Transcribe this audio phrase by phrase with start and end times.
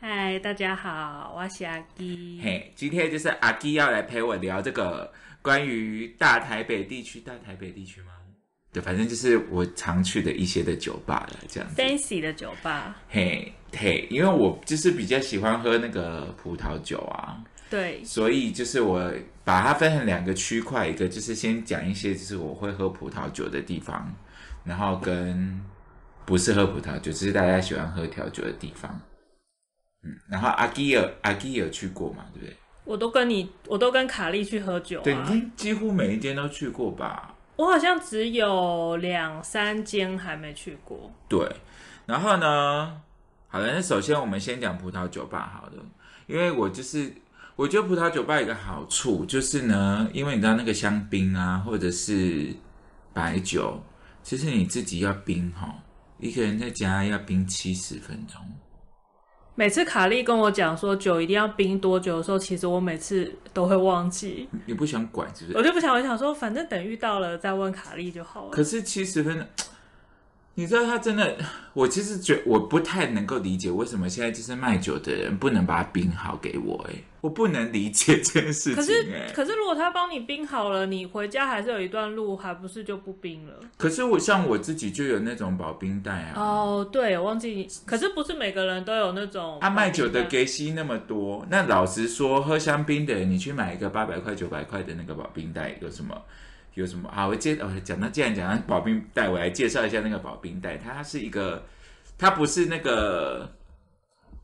[0.00, 2.40] 嗨，大家好，我是阿基。
[2.40, 8.12] 嘿，今天就是阿基要来陪我聊这个关于大台北地区，大台北地区吗？
[8.72, 11.82] 对，反正就是我常去的一些的酒吧了，这样子。
[11.82, 19.12] Fancy 的酒吧，嘿，嘿，因为我就是比较喜欢喝那个葡萄酒啊，对，所以就是我
[19.42, 24.14] 把它分成两个区块，一个就是先讲一些就是我会喝葡萄酒的地方，
[24.62, 25.60] 然后跟
[26.24, 29.00] 不是喝葡萄酒，就是大家喜欢喝调酒的地方。
[30.08, 32.56] 嗯，然后阿基尔阿基尔去过嘛，对不对？
[32.84, 35.14] 我都跟你，我都跟卡莉去喝酒对，
[35.56, 37.34] 几乎每一间都去过吧？
[37.56, 41.12] 我好像只有两三间还没去过。
[41.28, 41.46] 对，
[42.06, 43.00] 然后呢，
[43.48, 45.84] 好了，那首先我们先讲葡萄酒吧好了，
[46.26, 47.12] 因为我就是
[47.56, 52.54] 我觉得葡萄酒吧有一个好处就是呢，因为你知道那个香槟啊，或者是
[53.12, 53.82] 白酒，
[54.22, 55.74] 其实你自己要冰哈，
[56.18, 58.40] 一个人在家要冰七十分钟。
[59.58, 65.58] 每次卡莉跟我讲说酒一定要冰多久的时候，其实我每次都会忘记，你不想管是不是？
[65.58, 68.50] 我就不想，我想说，反正等遇到了再问卡莉就好了。
[68.52, 69.44] 可是七十分钟，
[70.58, 71.36] 你知道他真的，
[71.72, 83.52] 我其实觉我不太能够理解为什么现在就是卖酒的人不能把它冰好给我、哎，我不能理解这件事情、可是哎，可是如果他帮你冰好了，你回家还是有一段路，还不是就不冰了？
[83.76, 86.42] 可是我像我自己就有那种保冰袋啊。
[86.42, 90.38] 哦，对，我忘记你，可是不是每个人都有那种他、卖酒的给。
[90.38, 96.20] 给息那么多，那老实说，喝香槟的人，你去买一个八百块、九百块的那个保冰袋，有什么？
[96.74, 97.08] 有什么？
[97.08, 100.76] 啊，我介哦，讲到既然讲到保冰袋，我来介绍一下那个保冰袋。
[100.76, 101.66] 它是一个，
[102.16, 103.52] 它不是那个，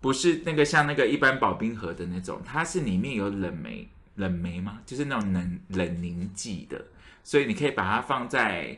[0.00, 4.80] 不是那个像那个一般保冰盒的那种，它是里面有冷媒，冷媒吗？
[4.86, 6.84] 就是那种冷冷凝剂的，
[7.22, 8.76] 所以你可以把它放在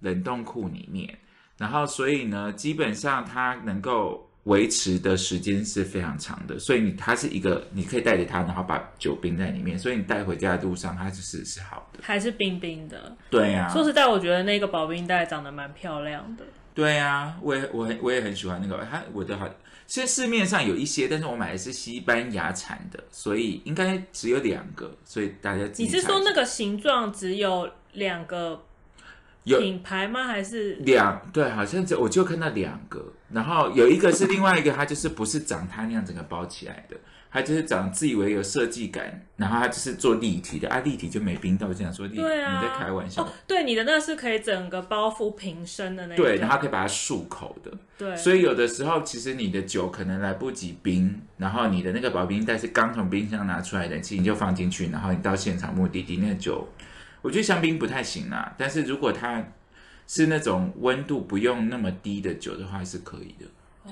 [0.00, 1.18] 冷冻库里面。
[1.58, 12.00] 然后，所以呢，基本上它能够维持的时间是非常长的，所以你它是一个，你可以带着它，然后把酒冰在里面，所以你带回家的路上，它就是是好的。
[12.02, 13.16] 还是冰冰的。
[13.28, 16.44] 对呀、说实在，我觉得那个保冰袋长得蛮漂亮的。
[16.72, 19.46] 对呀、我也我很我也很喜欢那个，它我的好，
[19.86, 28.62] 其实市面上有一些，但是我买的是西班牙产的，所以应该只有两个，所以大家你是说那个形状只有两个
[29.44, 30.24] 有品牌吗？
[30.24, 36.96] 还是两对，好像只我就看到两个，然后有一个是另外一个，它就是不是长它那样整个包起来的，
[37.30, 42.60] 它就是长自以为有设计感，然后它就是做立体的，啊，立体就没冰到，我就想说立啊？
[42.60, 56.66] 你在开玩笑，哦，对，你的那是可以整个包覆瓶身的那对，然后它可以把它漱口的，对，所以有的时候其实你的酒可能来不及冰，然后你的那个保冰袋是刚从冰箱拿出来的，其实你就放进去，然后你到现场目的地那个酒，
[57.22, 59.44] 我觉得香槟不太行啊，但是如果它
[60.10, 63.46] 是那种温度不用那么低的酒的话是可以的。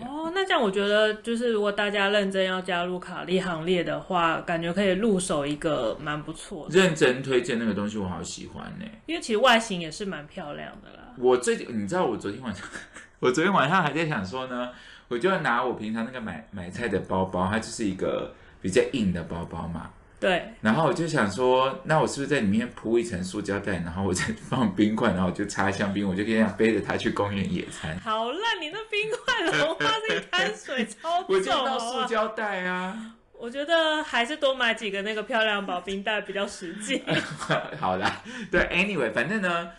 [0.05, 11.15] 哦，那这样我觉得就是如果大家认真要加入卡利行列的话，感觉可以入手一个蛮不错的，认真推荐那个东西，我好喜欢呢、因为其实外形也是蛮漂亮的啦。
[11.17, 12.67] 我最近你知道，我昨天晚上，
[13.21, 14.71] 我昨天晚上还在想说呢，
[15.07, 19.89] 我就拿我平常那个买买菜的包包，它就是一个比较硬的包包嘛。
[20.21, 27.97] 对，然后我就想说，那我是不是在里面铺一层塑胶袋，然后我再放冰块，然后我就插香槟，我就可以这样背着它去公园野餐。
[28.01, 33.15] 好烂，你那冰块融化是一滩水，超我就重到塑胶袋啊。
[33.33, 37.01] 我觉得还是多买几个那个漂亮保冰袋比较实际。
[37.79, 39.71] 好啦，对，anyway，反正呢，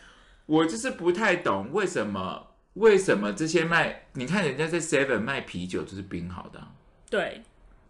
[0.46, 6.70] 我就是不太懂为什么为什么这些卖，你看人家在 Seven 卖啤酒就是冰好的啊、
[7.10, 7.42] 对，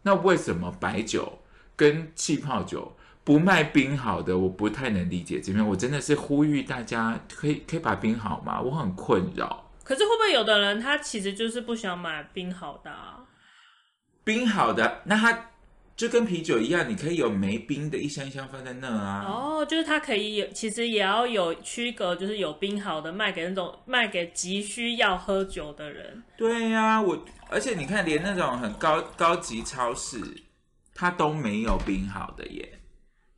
[0.02, 1.39] 那为什么白酒
[1.80, 2.92] 跟气泡酒
[3.24, 4.38] 不卖冰好的？
[4.38, 8.60] 我不太能理解这边，我真的是呼吁大家可以可以把冰好吗？
[8.60, 9.72] 我很困扰。
[9.86, 13.24] 可是会不会有的人他其实就是不想买冰好的、啊？
[14.26, 15.52] 冰好的，那他
[15.96, 19.26] 就跟啤酒一样，你可以有没冰的一箱一箱放在那啊。
[19.26, 26.22] 哦，就是它可以有，其实也要有区隔，就是有冰好的卖给那种卖给急需要喝酒的人。
[26.38, 30.20] 对呀、我而且你看，连那种很高高级超市，
[31.00, 32.78] 它都没有冰好的耶。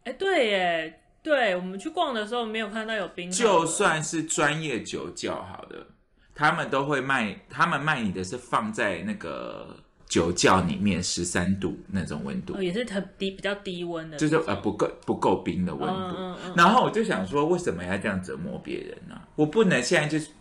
[0.04, 5.86] 哎，对耶，对我们去逛的时候没有看到有冰好的，就算是专业酒窖好的，
[6.34, 9.78] 他们都会卖，他们卖你的是放在那个
[10.08, 12.56] 酒窖里面十三度那种温度。
[12.56, 16.16] 哦，，也是很低，比较低温的，就是呃不够不够冰的温度。
[16.18, 20.32] 嗯嗯嗯，然后我就想说，为什么要这样折磨别人呢、我不能现在就是，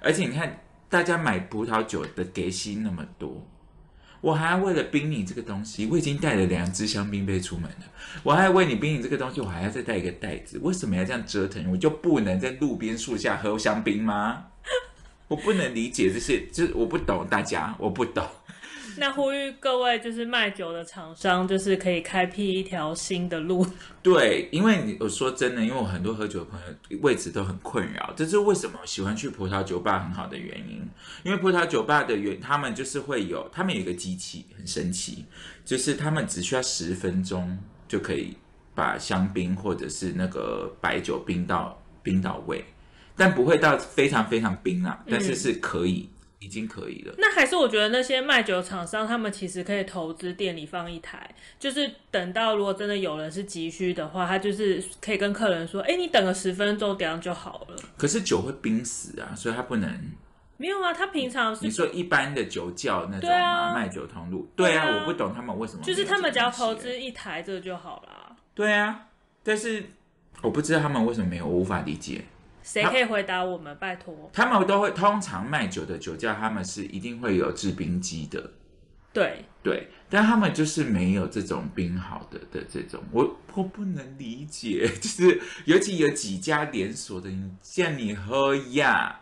[0.00, 3.46] 而且你看，大家买葡萄酒的给息那么多，
[4.20, 7.84] 我还要为了冰你这个东西，我已经带了两只香槟杯出门了，
[8.22, 11.70] 我还要为你冰你这个东西，我还要再带一个袋子，为什么要这样折腾？
[11.70, 14.46] 我就不能在路边树下喝香槟吗？
[15.28, 18.24] 我不能理解这些，就是我不懂大家，我不懂。
[19.00, 23.66] 那呼吁各位就是卖酒的厂商，就是可以开辟一条新的路。
[24.02, 30.88] 对，因为你我说真的，因为我很多喝酒的朋友为此都很困扰，这是为什么喜欢去葡萄酒吧很好的原因。
[31.22, 35.24] 因为葡萄酒吧的原他们就是会有，他们有一个机器很神奇，
[35.64, 37.58] 就是他们只需要十分钟
[37.88, 38.36] 就可以
[38.74, 42.64] 把香槟或者是那个白酒冰到冰到位，
[43.16, 47.14] 但不会到非常非常冰啊，但是是可以，已经可以了。
[47.18, 57.76] 那还是我觉得那些卖酒厂商，他们其实可以投资店里放一台，就是等到如果真的有人是急需的话，他就是可以跟客人说：“哎、你等个十分钟，这样就好了。
[57.96, 59.90] 可是酒会冰死啊，所以他不能。”
[60.58, 68.34] 没有啊，他平常是你说一般的酒窖那种对啊，卖酒通路，对啊对啊，我不懂他们为什么就是他们只要投资一台这个就好啦。
[68.54, 69.08] 对啊，
[69.42, 69.84] 但是
[70.40, 72.24] 我不知道他们为什么没有，我无法理解。
[72.66, 73.76] 谁可以回答我们？
[73.78, 74.28] 拜托。
[74.32, 78.50] 他们都会通常卖酒的酒窖，他们是一定会有制冰机的，
[79.12, 89.20] 对，对，但他们就是没有这种冰好的的这种，我我不能理解， 就是尤其有几家连锁的，你叫你喝呀，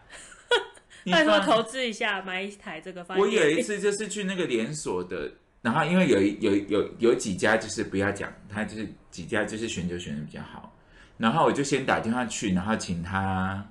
[1.13, 3.05] 拜托投资一下，买一台这个。
[3.11, 5.31] 我有一次就是去那个连锁的，
[5.61, 10.74] 然后因为有有有有几家就是不要讲，他就是几家就是选酒选的比较好，
[11.17, 13.67] 然后我就先打电话去，然后请他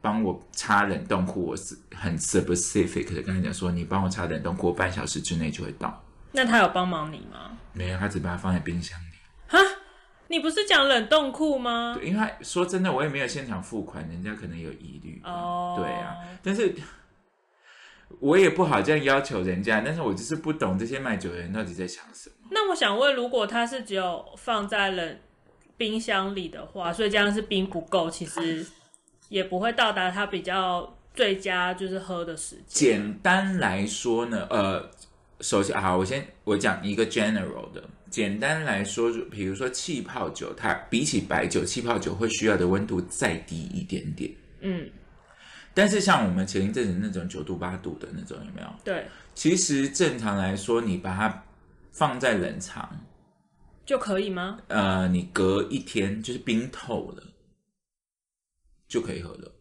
[0.00, 6.02] 帮我插冷冻库，我是很 specific 的跟他讲说，你帮我插冷冻库，半小时之内就会到。
[6.32, 7.56] 那他有帮忙你吗？
[7.72, 9.04] 没有，他只把它放在冰箱里。
[9.48, 9.58] 哈，
[10.28, 11.94] 你不是讲冷冻库吗？
[11.98, 15.20] 对，因为他说真的，我也没有现场付款，人家可能有疑虑。
[15.24, 16.74] 哦对啊，但是
[18.20, 22.36] 我也不好这样要求人家，但是我就是不懂这些卖酒的人到底在想什么。
[22.50, 25.18] 那我想问，如果他是只有放在冷
[25.76, 28.64] 冰箱里的话，所以这样是冰不够，其实
[29.28, 32.66] 也不会到达它比较最佳就是喝的时间。
[32.66, 34.90] 简单来说呢，呃，
[35.40, 37.82] 首先啊，我先我讲一个 general 的。
[38.08, 44.30] 简单来说，就比如说气泡酒，它比起白酒，气泡酒会需要的温度再低一点点。
[44.60, 44.88] 嗯，
[45.74, 48.68] 但是像我们前一阵子那种九度八度的那种，有没有？
[48.84, 51.44] 对，其实正常来说，你把它
[51.92, 52.88] 放在冷藏，
[53.86, 54.58] 就可以吗？
[54.66, 57.22] 呃，你隔一天就是冰透了，
[58.88, 59.52] 就可以喝了。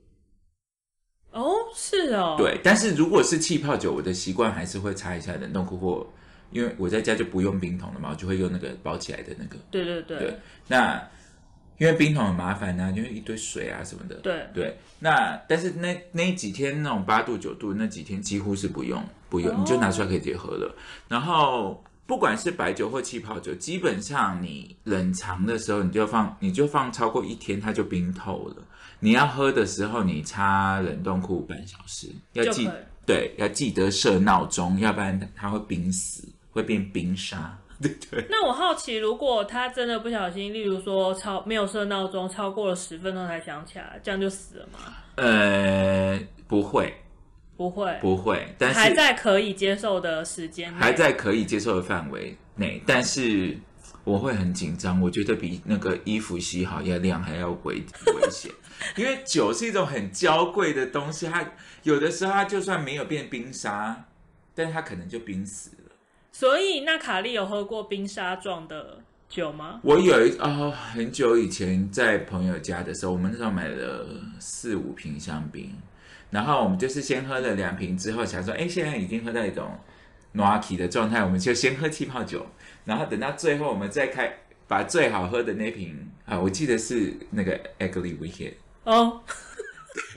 [1.32, 6.14] 哦，是哦，，对，但是如果是气泡酒，我的习惯还是会插一下冷冻库或，
[6.52, 9.58] 因为我在家就不用冰桶了嘛，我就会用那个包起来的那个。
[9.70, 11.08] 对对对对那
[11.78, 14.16] 因为冰桶很麻烦呐、因为一堆水啊什么的。
[14.22, 20.74] 对对，那但是那那几天那种八度九度那几天几乎是不用不用，哦你就拿出来可以直接喝了。
[21.10, 28.58] 然后不管是白酒或气泡酒，基本上你冷藏的时候，你就放你就放超过一天，它就冰透了。
[29.00, 32.70] 你要喝的时候，你插冷冻库半小时，要记。
[33.06, 37.56] 对，要记得设闹钟，要不然它会冰死，会变冰沙。
[37.80, 38.26] 对对。
[38.30, 44.80] 那我好奇，如果他真的不小心，例如说超没有设闹钟，超过了十分钟才想起来，这样就死了吗？
[45.18, 46.96] 呃，不会，
[47.58, 53.58] 不会，不会，但是还在可以接受的时间内，还在可以接受的范围内，但是
[54.04, 58.52] 我会很紧张，我觉得比那个衣服洗好要晾还要危危险，
[58.98, 64.06] 因为酒是一种很娇贵的东西，它有的时候它就算没有变冰沙，
[64.54, 65.96] 但它可能就冰死了。
[66.32, 69.80] 所以那卡莉有喝过冰沙状的酒吗？
[69.82, 74.06] 我有一哦、很久以前在朋友家的时候，我们那时候买了
[74.40, 75.74] 四五瓶香槟，
[76.36, 79.80] 然后我们就是先喝了两瓶之后，想说，哎，现在已经喝到一种
[80.34, 82.46] n o k i 的状态，我们就先喝气泡酒，
[82.84, 89.24] 然后等到最后我们再开把最好喝的那瓶啊，我记得是那个 Ugly Weekend，哦，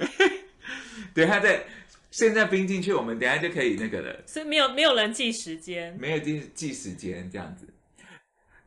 [1.15, 1.63] 对，他在
[2.11, 4.21] 现在冰进去，我们等一下就可以那个了。
[4.27, 7.65] 所以没有没有人记时间，没有记记时间这样子，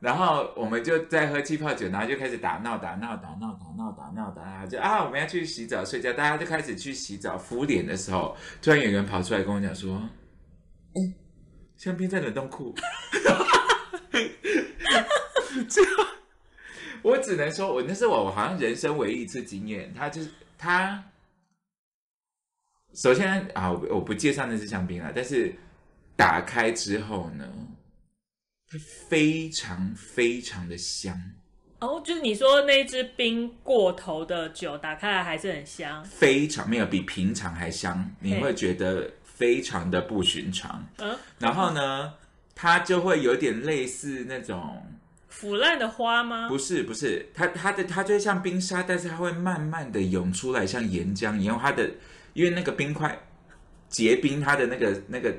[0.02, 9.94] 然后我们就在喝气泡酒，然后就开始打闹打闹打闹打闹打闹打闹，就啊我们要去洗澡睡觉，大家就开始去洗澡敷脸的时候，突然有人跑出来跟我讲说，
[10.94, 11.14] 嗯，
[11.76, 12.74] 香槟在冷冻库，
[15.70, 15.90] 这样
[17.02, 21.00] 我只能说，我那是我好像人生唯一一次经验，他就是他。
[22.94, 25.54] 首先啊，我不介绍那支香槟了，但是
[26.16, 27.48] 打开之后呢，
[28.78, 31.20] 非常非常的香，
[31.80, 40.86] 哦，就是你说那只冰过头的酒打开来还是很香，非常没有比平常还香，你会觉得非常的不寻常。
[40.98, 42.14] 嗯，然后呢，
[42.54, 44.82] 它就会有点类似那种，
[45.28, 46.48] 腐烂的花吗？
[46.48, 51.58] 不是不是，它它的它就像冰沙，但是它会慢慢的涌出来，像岩浆一样。
[51.60, 51.90] 它的
[52.34, 53.18] 因为那个冰块
[53.88, 55.34] 结冰，它的那个那个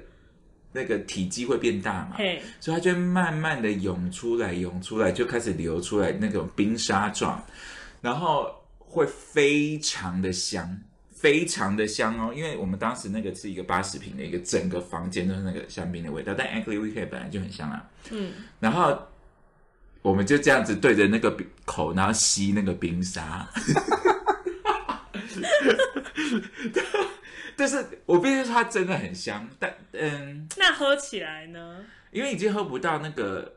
[0.73, 7.41] 那个体积会变大嘛，嘿，所以它就会慢慢的涌出来，涌出来就开始流出来那种冰沙状，
[8.01, 10.77] 然后会非常的香，
[11.11, 12.33] 非常的香哦。
[12.35, 17.87] 因为我们当时那个是一个八十平的一个整个房间都是那个香槟的味道，但 Angry Weekend 本来就很香啊。
[18.09, 18.97] 嗯，然后
[20.01, 23.47] 我们就这样子对着那个口，然后吸那个冰沙。
[27.55, 31.85] 但是我必须说它真的很香，但嗯，那喝起来呢？
[32.11, 33.55] 因为已经喝不到那个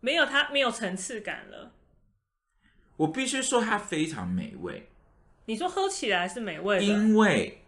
[0.00, 1.72] 没有它没有层次感了。
[2.96, 4.88] 我必须说它非常美味，
[5.46, 7.62] 你说喝起来是美味的，因为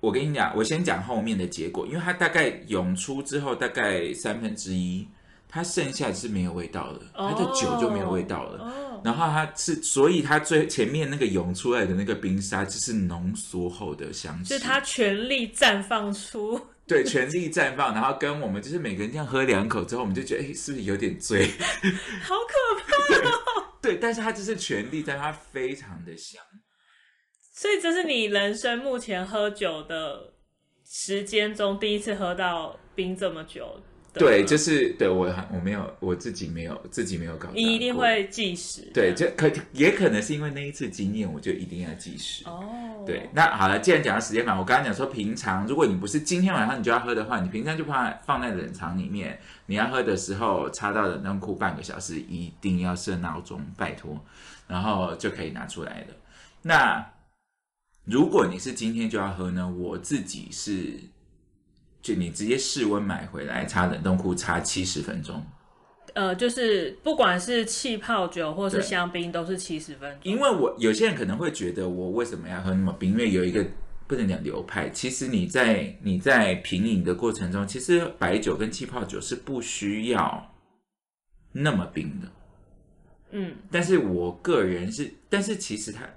[0.00, 5.08] 我跟你讲，我先讲后面的结果，因为它大概涌出之后大概三分之一，
[5.48, 8.64] 它剩下是没有味道的，它的酒就没有味道了。
[8.64, 21.46] 哦，然后它是，所以它最前面那个涌出来的那个冰沙，就是浓缩后的香气，就是它全力绽放出，对全力绽放，然后跟我们就是每个人这样喝两口之后，我们就觉得哎，是不是有点醉？
[22.22, 22.54] 好可
[22.86, 23.30] 怕。
[23.80, 26.42] 对，但是它就是全力，但它非常的香。
[27.54, 30.32] 所以这是你人生目前喝酒的
[30.84, 33.82] 时间中第一次喝到冰这么久的。
[34.18, 38.90] 对，就是对我还我没有我自己没有自己没有搞，你一定会计时。
[38.92, 42.44] 对，就可也可能是因为那一次经验，我就一定要计时。
[42.46, 54.18] 哦，对，那好了，既然讲到时间嘛，我刚刚讲说，平常如果你不是今天晚上你就要喝的话，你平常就放放在冷藏里面，你要喝的时候插到冷冻库半个小时，一定要设闹钟，拜托，
[54.66, 56.06] 然后就可以拿出来了。
[56.62, 57.12] 那
[58.04, 60.98] 如果你是今天就要喝呢，我自己是，
[62.00, 65.44] 就你直接室温买回来，插冷冻库插七十分钟。
[66.14, 70.20] 呃，就是不管是气泡酒或是香槟，都是七十分钟。
[70.22, 73.12] 因为我有些人可能会觉得我为什么要喝那么冰？
[73.12, 73.64] 因为有一个
[74.06, 80.54] 不能讲流派，其实你在你在品饮的过程中，其实白酒跟气泡酒是不需要
[81.52, 82.28] 那么冰的。
[83.30, 86.08] 嗯，但是我个人是，但是其实它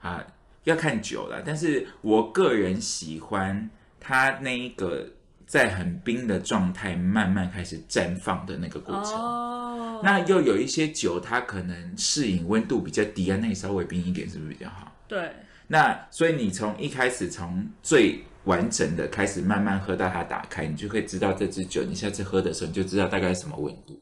[0.00, 0.26] 啊
[0.64, 1.42] 要看酒了。
[1.44, 5.06] 但是我个人喜欢它那一个
[5.46, 9.14] 在很冰的状态慢慢开始绽放的那个过程。
[9.14, 14.92] 哦，那又有一些酒，它可能适应温度比较低啊，那你稍微冰一点是不是比较好？
[15.06, 15.32] 对，
[15.66, 24.00] 那所以你从一开始从最完整的开始慢慢喝到它打开，你就可以知道这支酒，你下次喝的时候你就知道大概什么温度。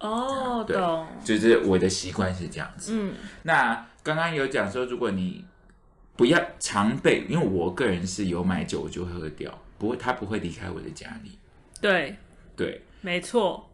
[0.00, 2.92] 哦，对懂，就是我的习惯是这样子。
[2.94, 5.44] 嗯，那刚刚有讲说，如果你
[6.18, 11.38] 不要常备，因为我个人是有买酒我就会喝掉，不会它不会离开我的家里。
[11.80, 12.16] 对，
[12.56, 13.70] 对，没错，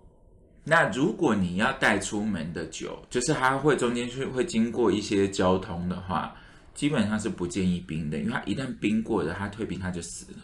[0.62, 6.36] 那如果你要带出门的酒，就是它会中间去会经过一些交通的话，
[6.74, 10.38] 基本上是不建议冰的，因为它一旦冰过了，它退冰它就死了。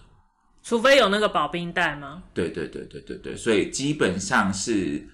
[0.63, 2.23] 除非有那个保冰袋吗？
[2.33, 5.07] 对对对对对对，所以基本上是，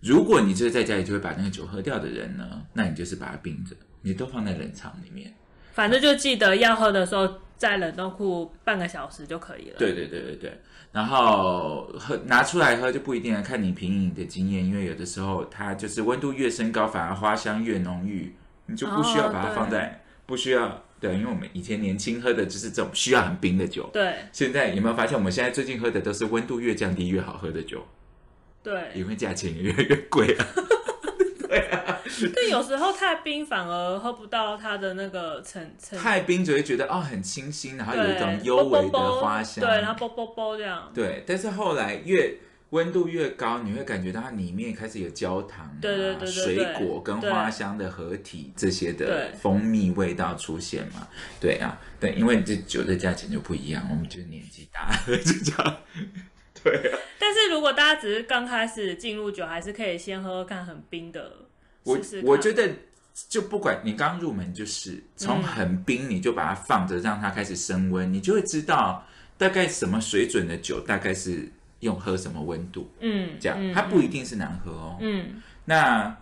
[0.00, 5.34] 如果你就是在家里就会把那个酒喝掉的人呢，那你就是把它冰着，你都放在冷藏里面。
[5.72, 9.76] 反正就记得要喝的时候，在冷冻库半个小时就可以了。
[9.78, 10.60] 对对对对对，
[10.92, 18.34] 然后喝拿出来喝就不一定了，看你品饮的经验，因为有的时候它就是温度越升高，反而花香越浓郁，
[18.66, 24.14] 你就不需要把它放在，不需要对，因为我们以前年轻喝的就是这种需要很冰的酒，对。
[24.30, 27.86] 现在有没有发现我们现在最近喝的都是温度越降低越好喝的酒，
[28.62, 30.46] 对，因为价钱也越来越贵啊。
[32.34, 40.90] 但有时候太冰反而喝不到它的那个层层，太冰只会觉得哦很清新，然后有一种对，幽微的花香，对，然后啵啵啵这样。
[40.94, 42.34] 对，但是后来越
[42.70, 51.06] 温度越高，你会感觉到它里面开始有焦糖、啊、对对对对水果跟花香的合体这些的蜂蜜味道出现嘛？
[51.38, 55.76] 对啊，对，因为这酒的价钱就不一样，我们就年纪大了就这样。
[56.64, 61.30] 对啊，但是如果大家只是刚开始进入酒，还是可以先喝喝看很冰的，
[61.84, 62.70] 我我觉得
[63.28, 69.04] 就不管你刚入门，就是从很冰你就把它放着，让它开始升温，你就会知道
[69.36, 74.96] 大概什么水准的酒大概是用喝什么温度，嗯，这样、嗯它不一定是难喝哦。
[75.00, 76.16] 嗯那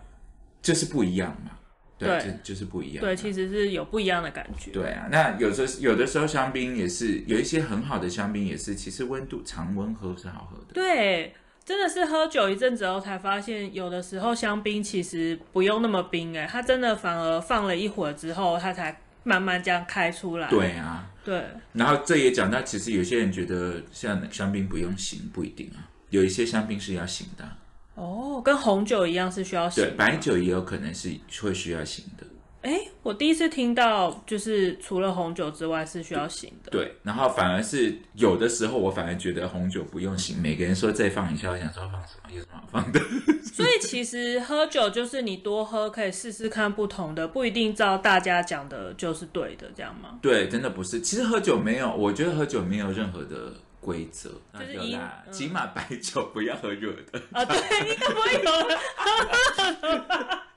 [0.61, 1.51] 就是不一样嘛。
[1.97, 3.01] 对，对就就是不一样。
[3.05, 4.71] 对，其实是有不一样的感觉。
[4.71, 10.73] 对啊，那有时候有的时候香槟也是有一些很好的香槟，也是其实温度常温喝是好喝的。
[10.73, 11.31] 对，
[11.71, 20.49] 真的是喝酒一阵子后才发现，有的时候香槟其实不用那么冰哎，它真的反而放了一会儿之后，它才慢慢这样开出来。
[20.49, 27.57] 对啊，对，然后这也讲到，其实有些人觉得像香槟不用醒，不一定啊，有一些香槟是要醒的啊。
[27.95, 31.09] 哦，跟红酒一样是需要醒对，白酒也有可能是
[31.41, 32.27] 会需要醒的。
[32.61, 36.69] 哎，我第一次听到，就是除了红酒之外是需要醒的。
[36.69, 40.39] 对，然后反而是有的时候，我反而觉得红酒不用醒。
[40.39, 42.29] 每个人说再放一下，我想说放什么？
[42.31, 42.99] 有什么好放的？
[43.51, 50.19] 所以其实喝酒就是你多喝，可以试试看不同的，不一定照大家讲的就是对的，这样吗？
[50.21, 51.01] 对，真的不是。
[51.01, 54.29] 其实喝酒没有，我觉得喝酒没有任何的规则。
[54.53, 57.21] 就是一有啦，嗯起码白酒不要喝热的。
[57.33, 57.57] 啊，对，
[57.89, 58.77] 应该不会有人。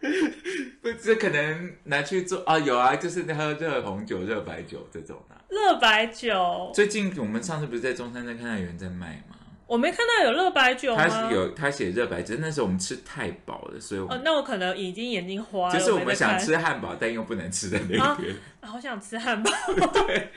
[0.83, 5.41] 不，这可能拿去做啊，有啊，就是喝热红酒、热白酒这种啊。
[5.49, 9.34] 热白酒，最近我们上次不是在中山站看到有人在卖吗？
[9.67, 11.33] 我没看到有热白酒吗？
[11.33, 15.79] 有他写热白酒，那时候我们吃太饱了，所以我哦，那我可能已经眼睛花了。
[15.79, 18.35] 就是我们想吃汉堡但又不能吃的那啊边。
[18.61, 19.51] 好想吃汉堡
[20.07, 20.31] 对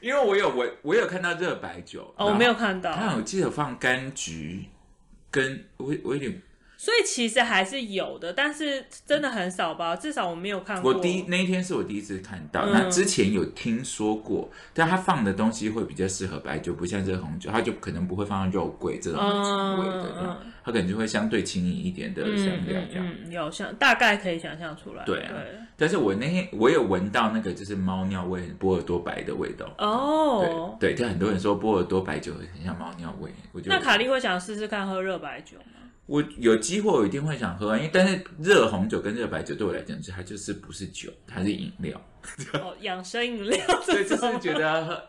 [0.00, 4.64] 因为我有我我有看到热白酒，哦，我没有看到，他有记得放柑橘，
[5.30, 6.42] 跟我我有点
[6.84, 10.92] 所以其实还是有的，但是真的很少吧，至少我没有看过。
[10.92, 23.14] 我第一那一天是我第一次看到，嗯那之前有听说过，但他放的东西会比较适合白酒，不像这个红酒，他就可能不会放肉桂这种嗯味的，它可能就会相对轻盈一点的香料这样。
[23.24, 25.02] 嗯，有想大概可以想象出来。
[25.06, 25.32] 对啊
[25.78, 29.66] 但是我那天我有闻到那个就是猫尿味，波尔多白的味道。
[29.78, 35.80] 哦，对对，就很多人说波尔多白酒很像猫尿味，我觉得那卡莉会想试试看喝热白酒吗？
[36.06, 42.00] 我有机会我一定会想喝啊，因为但是热红酒跟热白酒对我来讲，它就是不是酒，它是饮料。
[42.54, 45.02] 哦，养生饮料所以就是觉得喝，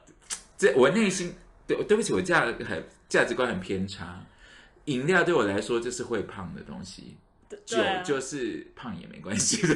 [0.58, 1.34] 这我内心
[1.68, 4.26] 对对不起，我价很价值观很偏差。
[4.86, 7.18] 饮料对我来说就是会胖的东西，
[7.66, 9.76] 酒就是胖也没关系的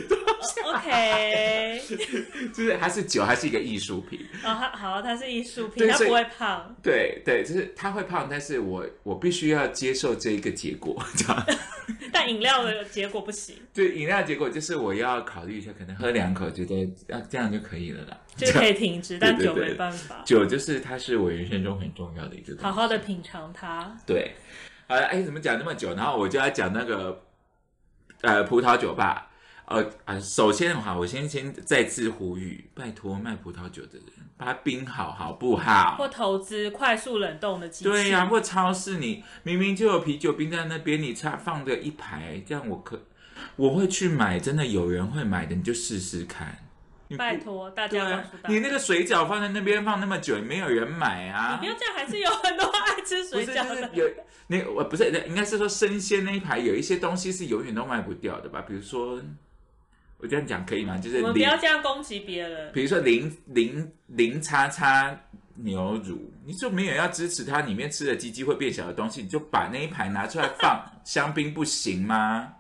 [0.65, 1.81] ，OK，
[2.53, 4.19] 就是它是酒，它是一个艺术品。
[4.43, 6.75] 哦，它好，它是艺术品，它不会胖。
[6.81, 11.45] 对对，就是它会胖，但是我我必须要接受这一个结果，这样。
[12.11, 18.17] 但饮料的结果不行，对饮料结果就是我要考虑一下，可能喝两口，觉得啊这样就可以了啦。
[18.35, 22.63] 就是可以停止，但酒没办法，酒就是它是我人生中很重要的一个东西。
[22.63, 23.95] 好好的品尝它。
[24.05, 24.33] 对，
[24.87, 25.93] 好了，哎，怎么讲那么久？
[25.93, 27.21] 然后我就要讲那个
[28.21, 29.27] 呃葡萄酒吧。
[29.65, 34.05] 呃啊，首先哈，我先先再次呼吁，拜托卖葡萄酒的人
[34.35, 35.95] 把它冰好，好不好？
[35.95, 37.83] 或投资快速冷冻的机器。
[37.83, 42.99] 对呀、或超市你明明就有啤酒冰在那边，你差放着一排，这样我可
[43.57, 46.68] 我会去买，真的有人会买的，你就试试看。
[47.17, 51.59] 拜托大家告诉大，家，你那个水饺放在那边放那么久，也没有人买啊。
[51.59, 53.87] 你不要这样，还是有很多爱吃，水饺的。
[53.87, 54.09] 就是有
[54.47, 58.63] 那我不是，应该是说生鲜那一排有一些东西是永远都卖不掉的吧？
[58.67, 59.21] 比如说，
[60.17, 60.97] 我这样讲可以吗？
[60.97, 62.71] 就是我们不，要这样攻击别人。
[62.73, 65.19] 比如说零零零叉叉
[65.55, 72.53] 牛乳，你就没有要支持它里面吃的鸡鸡会变小的东西，你就把那一排拿出来放 香槟不行吗？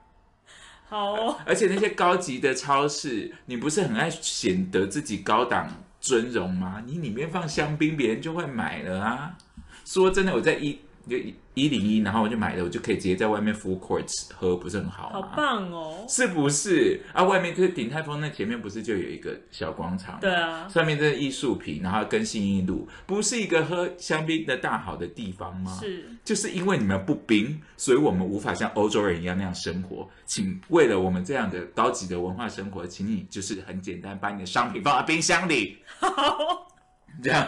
[0.89, 5.71] 好哦，而且那些高级的超市，你不是很爱显得自己高档
[6.01, 6.83] 尊荣吗？
[6.87, 9.37] 你里面放香槟，别人就会买了啊。
[9.85, 11.17] 说真的，我在一就
[11.55, 15.21] 一零一，然后我就买了，我就可以直接在外面 full court 喝，不是很好好？
[15.35, 16.05] 棒哦。
[16.07, 17.01] 是不是？
[17.11, 20.19] 啊，外面就是鼎泰丰那前面不是就有一个小广场吗？
[20.21, 25.77] 对啊，上面这是艺术品，然后跟信义路，不是一个喝香槟的大好的地方吗？
[25.81, 30.07] 是就是因为你们不冰，所以我们无法像欧洲人一样那样生活。
[30.25, 36.67] 请为了我们这样的高级的文化生活，请你就是很简单，把你的商品放在冰箱里， 好，
[37.23, 37.47] 这样。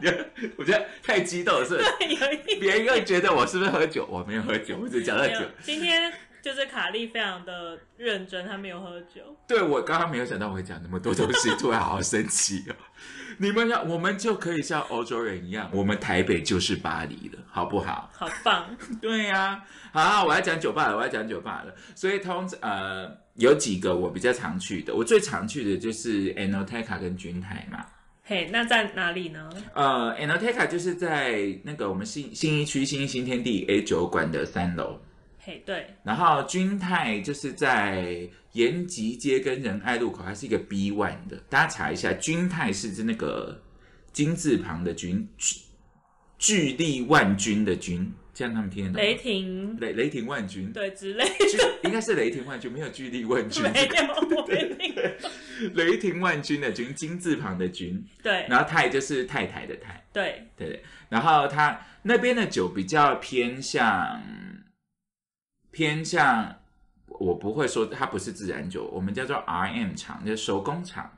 [0.56, 1.80] 我觉得太激动，是
[2.60, 4.06] 别人会觉得我是不是喝酒？
[4.10, 5.40] 我没有喝酒，我只讲到酒。
[5.62, 9.36] 今天就是卡莉非常的认真，她没有喝酒。
[9.46, 12.74] 对我刚刚没有想到我会讲那么多东西，突然好好生气哦。
[13.40, 18.10] 你们要，我们就可以像欧洲人一样，我们台北就是巴黎了，好不好？
[18.12, 21.74] 好棒，对呀、好，我要讲酒吧了，我要讲酒吧了。
[21.94, 27.84] 所以通呃有几个我比较常去的，我最常去的就是 Enoteca 跟君泰嘛。
[28.28, 29.50] 嘿，那在哪里呢？
[29.72, 35.00] 呃 a n o t e c a 就是在那个我们新新一区新一新天地 A 酒馆的三楼，
[35.38, 43.62] 嘿，对，然后君泰就是在延吉街跟仁爱路口，它是一个 B one 的，大家查一下，君泰是指那个
[44.12, 45.60] 金字旁的君，巨
[46.38, 49.04] 巨力万钧的钧，这样他们听得懂吗。
[49.04, 53.64] 雷霆，雷雷霆万钧，对之类，就应该是雷霆万钧，没有巨力万钧。
[53.64, 54.94] 没有，我没听。
[55.74, 60.84] 雷霆万钧的钧，金字旁的钧，对然后太就是太太的太，对，对对。
[61.08, 64.22] 然后它那边的酒比较偏向
[65.72, 66.60] 偏向，
[67.18, 71.12] 我不会说它不是自然酒，我们叫做 RM 厂，就是手工厂。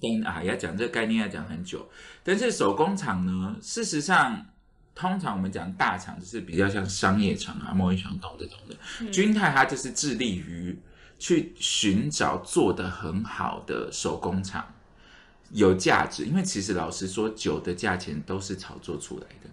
[0.00, 1.88] 跟啊，要讲这个概念要讲很久，
[2.24, 4.44] 但是手工厂呢，事实上，
[4.94, 9.10] 通常我们讲大厂就是比较像商业厂啊、贸易厂懂这种的。
[9.10, 10.78] 君泰它就是致力于
[11.18, 14.72] 去寻找做得很好的手工厂，
[15.50, 16.24] 有价值。
[16.24, 19.50] 因为其实老实说，酒的价钱都是炒作出来的。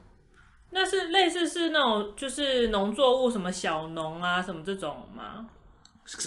[0.70, 5.48] 那是类似是那种就是农作物什么小农啊什么这种吗？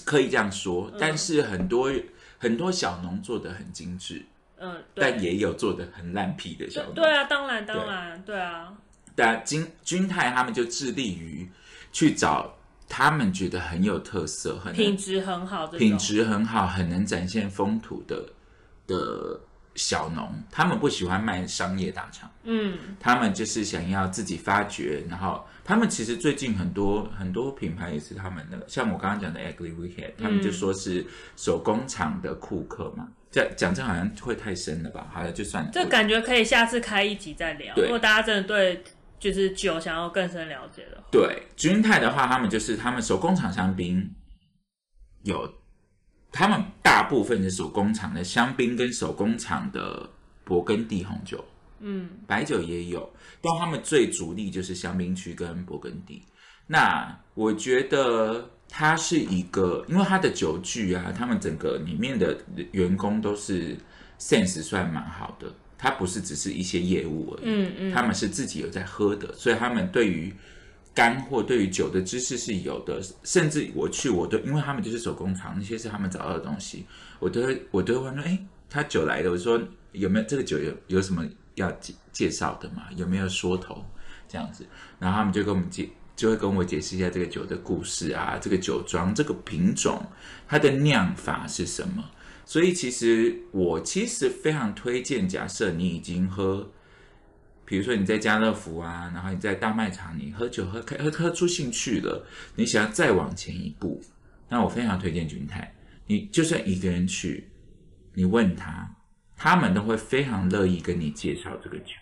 [0.05, 1.93] 可以这样说，但是很多
[2.39, 4.25] 很多小农做的很精致，
[4.57, 8.73] 嗯，但，也有做的很烂皮的小对啊，当然当然，对啊，
[9.15, 11.49] 但金君泰他们就致力于
[11.93, 12.55] 去找
[12.89, 18.25] 他们觉得很有特色、很品质很好，的品质很好、很能展现风土的
[18.87, 19.41] 的
[19.75, 20.33] 小农。
[20.51, 25.05] 他们不喜欢卖商业大厂，嗯，他们就是想要自己发掘。
[25.09, 31.05] 然后他们其实最近很多很多品牌也是他们的，像我刚刚讲的 Ugly Weekend，他们就说是
[31.37, 33.09] 手工厂的库克嘛。
[33.31, 35.09] 这讲这好像会太深了吧？
[35.13, 35.71] 好了，就算了。
[35.73, 37.75] 这感觉可以下次开一集再聊。
[37.75, 38.81] 对如果大家真的对
[39.25, 44.15] 就是酒想要更深了解的话，对，君泰的话，他们就是他们手工厂香槟
[45.23, 45.51] 有，
[46.31, 50.07] 他们大部分是手工厂的香槟跟手工厂的
[50.45, 51.43] 勃艮第红酒，
[51.81, 53.11] 嗯，白酒也有，
[53.41, 56.23] 但他们最主力就是香槟区跟勃艮第。
[56.67, 62.39] 那我觉得它是一个，因为它的酒具啊，他们整个里面的
[62.73, 63.75] 员工都是
[64.19, 70.35] sense 算蛮好的，它不是只是一些业务而已，嗯嗯他们是自己有在喝的，所以他们对于
[70.95, 73.03] 干货、对于酒的知识是有的。
[73.23, 76.87] 甚至我去，我都因为他们就是手工厂，那些是他们找到的东西，
[77.19, 79.61] 我都会我都会问说，哎，他酒来了，我说
[79.93, 82.85] 有没有这个酒有有什么要介介绍的吗？
[82.97, 83.85] 有没有说头
[84.29, 84.67] 这样子？
[84.99, 85.89] 然后他们就跟我们解。
[86.17, 90.01] 就会跟我解释一下这个酒的故事啊，这个酒庄、这个品种，
[90.47, 92.05] 它的酿法是什么。
[92.45, 96.71] 所以其实我其实非常推荐，假设你已经喝，
[97.65, 102.27] 比如说你在家乐福啊，然后你在大卖场，你喝酒喝开喝喝出兴趣了，
[102.57, 104.01] 你想要再往前一步，
[104.49, 105.75] 那我非常推荐君泰。
[106.07, 107.49] 你就算一个人去，
[108.15, 108.89] 你问他，
[109.37, 111.93] 他们都会非常乐意跟你介绍这个酒。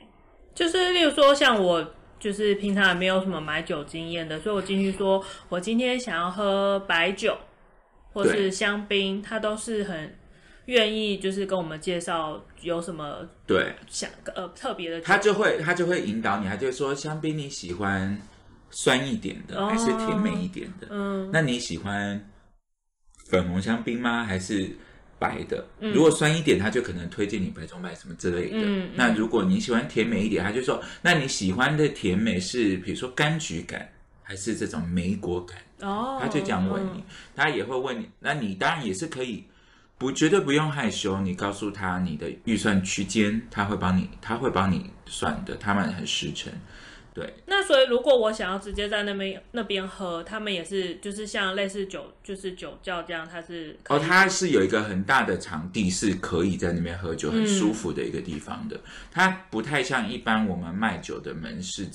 [0.55, 1.95] 就是例如说像我。
[2.23, 7.37] 就是平常也没有什么买酒经验的，所以我进去说，我今天想要喝白酒
[8.13, 10.15] 或是香槟，它都是很
[10.67, 15.01] 愿意，就是跟我们介绍有什么对，想呃特别的。
[15.01, 18.17] 他就会他就会引导你，他就会说香槟你喜欢
[18.71, 20.87] 酸一点的还是甜美一点的？
[20.91, 22.31] 嗯那你喜欢
[23.29, 24.25] 粉红香槟吗？
[24.25, 24.71] 还是
[25.19, 25.65] 白的？
[25.79, 28.59] 如果酸一点，他就可能推荐你白中白什么之类的。
[28.59, 33.89] 嗯嗯那如果你喜欢甜美一点，他就说，那你喜欢的甜美是比如说柑橘感，
[34.23, 35.59] 还是这种莓果感？
[35.81, 37.03] 哦，他就这样问你，
[37.35, 39.45] 他也会问你，那你当然也是可以，
[40.03, 46.53] 不绝对不用害羞，你告诉他你的预算区间，他会帮你，他会帮你算的，他们很实诚。
[47.15, 58.81] 对，那所以，如果我想要直接在那边那边喝，他们也是就是像类似酒就是酒窖这样，它是可哦，以它是有一个很大的场地，是可以在那边喝酒，很舒服的一个地方的。
[59.13, 61.87] 它不太像一般我们卖酒的门市，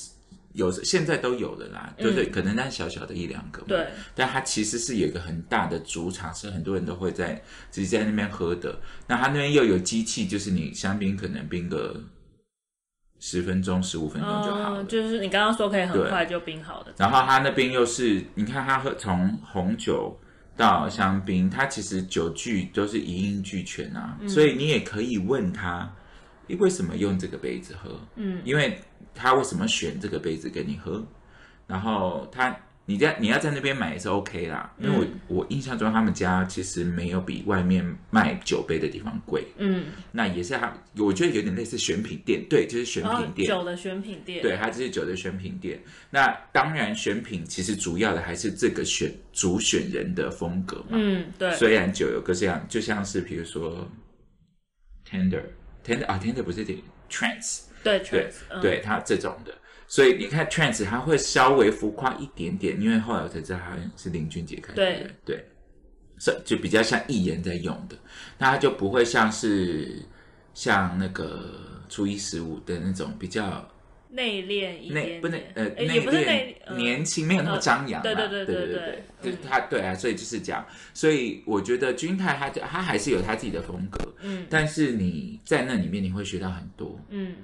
[0.58, 3.66] 有现在都有的啦，对对，可能那小小的一两个嘛。
[3.68, 8.80] 对，但它其实是有一个很大的主场，是很多人都会在自己在那边喝的。
[9.06, 12.02] 那它那边又有机器，就是你香槟可能冰个
[13.20, 14.82] 十分钟、十五分钟就好了。
[14.82, 20.20] 嗯，就是你刚刚说可以很快就冰好的，然后它那边又是，你看它喝从红酒
[20.56, 25.94] 到香槟，它其实酒具都是一应俱全啊，所以你也可以问他，你
[26.56, 28.00] 为什么用这个杯子喝？
[28.16, 28.80] 嗯，因为
[29.14, 31.06] 他为什么选这个杯子给你喝？
[31.68, 43.46] 然后他你在你要在那边买也是 OK 啦，因为我、我印象中他们家其实没有比外面卖酒杯的地方贵，嗯，那也是他我觉得有点类似选品店，对，就是选品店。
[43.46, 45.78] 酒的选品店，对，它这是酒的选品店。
[46.10, 50.92] 那当然，选品其实主要的还是这个选主选人的风格嘛。
[50.92, 53.86] 嗯，对，虽然酒有各式样，就像是比如说
[55.06, 55.44] Tender
[55.88, 58.30] Tender 啊，Tender 不是点 Trance，对对
[58.62, 59.54] 对，它这种的。
[59.88, 65.46] 所以你看 Trance 它会稍微浮夸一点点，因为后来我才知道它是林俊杰开的，对不对对，
[66.18, 67.96] 所以就比较像艺人在用的，
[68.38, 70.04] 那它就不会像是
[70.54, 71.54] 像那个
[71.88, 73.66] 初一十五的那种比较
[74.18, 87.36] 内敛一点，不内呃，也不是内，年轻没有那么张扬，对对对对对对，他对啊，所以就是讲，所以我觉得君泰他他还是有他自己的风格，嗯，但是你在那里面你会学到很多，嗯，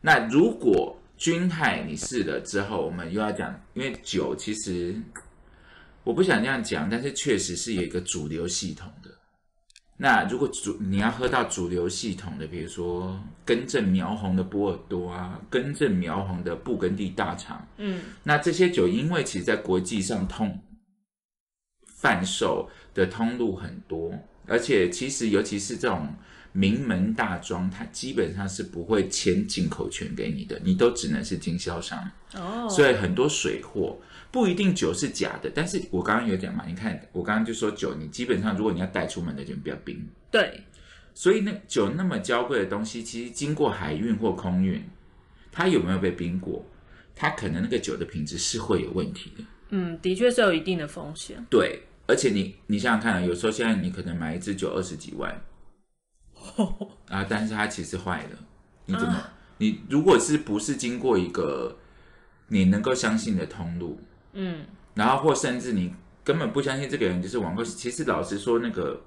[0.00, 4.94] 那如果君泰你试了之后，我们又要讲，因为酒其实
[6.02, 8.92] 我不想这样讲，但是确实是有一个主流系统。
[9.98, 20.60] 那如果主你要喝到主流系统的，比如说根正苗红的波尔多啊，根正苗红的布根地大厂，嗯那这些酒，因为其实在国际上通
[21.86, 24.12] 贩售的通路很多，
[24.46, 26.14] 而且其实尤其是这种
[26.52, 32.10] 名门大庄，它基本上是不会签进口权给你的，你都只能是经销商。
[32.34, 33.98] 哦，所以很多水货
[34.36, 40.06] 不一定酒是假的，但是我刚刚有讲嘛，你看我刚刚就说酒，你基本上如果你要带出门的就不要冰。
[40.30, 40.60] 对，
[41.14, 44.84] 所以那酒那么娇贵的东西，其实经过海运或空运，
[45.50, 46.62] 它有没有被冰过？
[47.14, 49.44] 它可能那个酒的品质是会有问题的。
[49.70, 51.42] 嗯，的确是有一定的风险。
[51.48, 55.40] 对，而且你你想想看啊，有时候现在你可能买一支酒二十几万，
[57.08, 58.38] 啊，但是它其实坏了，
[58.84, 59.14] 你怎么？
[59.14, 61.78] 啊你如果是不是经过一个
[62.48, 63.98] 你能够相信的通路，
[64.36, 69.02] 嗯然后或甚至你根本不相信这个人就是网购，其实老实说，那个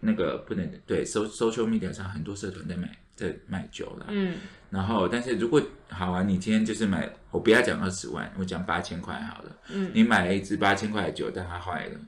[0.00, 4.36] 那个不能对，so social media 上很多社团在卖在卖酒了，嗯
[4.70, 9.56] 然后，但是如果好啊，你今天就是买，我不要讲二十万，我讲八千块好了。
[9.68, 12.00] 嗯，你买了一支八千块的酒，但它坏了，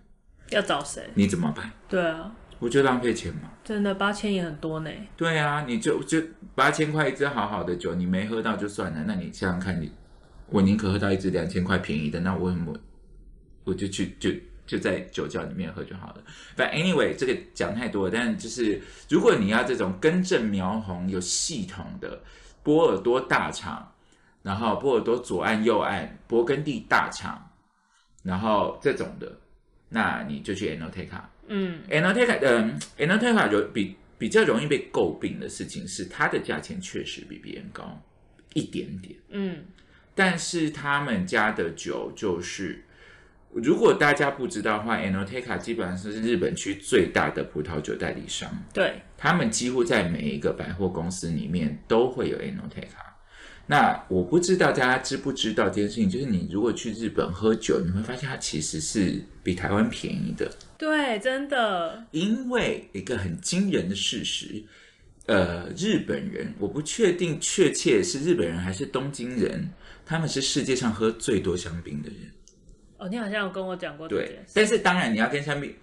[0.48, 1.10] 要找谁？
[1.12, 1.70] 你怎么办？
[1.86, 3.50] 对啊，不就浪费钱吗。
[3.62, 4.90] 真的八千也很多呢。
[5.14, 6.18] 对啊，你就就
[6.54, 9.04] 八千块一支好好的酒，你没喝到就算了。
[9.06, 9.92] 那你想想看你，
[10.46, 12.76] 我宁可喝到一支两千块便宜的，那我为什么
[13.64, 14.30] 我就去就
[14.66, 16.24] 就在酒窖里面喝就好了。
[16.56, 22.22] But anyway，这个讲太多了，但就是如果你要这种根正苗红、有系统的
[22.62, 23.92] 波尔多大厂，
[24.42, 27.50] 然后波尔多左岸右岸、勃艮第大厂，
[28.22, 29.38] 然后这种的，
[29.88, 31.20] 那你就去 Enoteca。
[31.46, 38.00] 嗯 Enoteca，嗯，Enoteca 有比比较容易被诟病的事情是，它的价钱确实比别人高
[38.54, 39.62] 一点点，嗯
[40.14, 42.84] 但是他们家的酒就是，
[43.52, 53.14] 如果大家不知道的话，Enoteca 基本上是日本区最大的葡萄酒代理商，对，他们几乎在每一个百货公司里面都会有 Enoteca。
[53.66, 60.50] 那我不知道大家知不知道这件事情，就是你如果去日本喝酒，你会发现它其实是比台湾便宜的。
[60.76, 64.62] 对，真的，因为一个很惊人的事实，
[65.26, 69.70] 呃，日本人我不确定确切是日本人还是东京人，
[70.04, 72.18] 他们是世界上喝最多香槟的人。
[72.98, 74.40] 哦，你好像有跟我讲过对。
[74.52, 75.74] 但是当然你要跟香槟，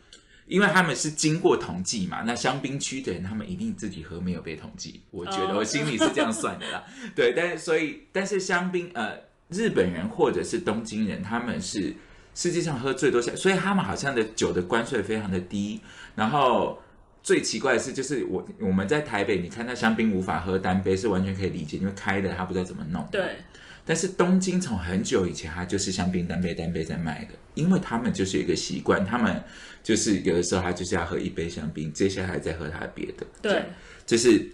[0.46, 6.84] 因为他们是经过统计嘛，那香槟区的人他们一定自己喝没有被统计，我觉得哦我心里是这样算的啦。
[7.16, 9.18] 对，但是所以但是香槟呃，
[9.50, 11.96] 日本人或者是东京人，他们是
[12.36, 15.82] 世界上喝最多香，所以他们好像的酒的关税非常的低，
[16.14, 16.80] 然后。
[17.24, 23.08] 最奇怪的是，就是我我们在台北，你看到香槟无法喝单杯是完全可以理解，因为开的他不知道怎么弄。
[23.12, 23.38] 对，
[23.86, 29.44] 但是东京从很久以前，它就是香槟单杯单杯在卖的，因为他们就是有一个习惯，他们
[29.84, 33.26] 就是有的时候他就是要喝一杯香槟，接下来再喝他别的。
[33.42, 33.66] 对，
[34.06, 34.50] 就是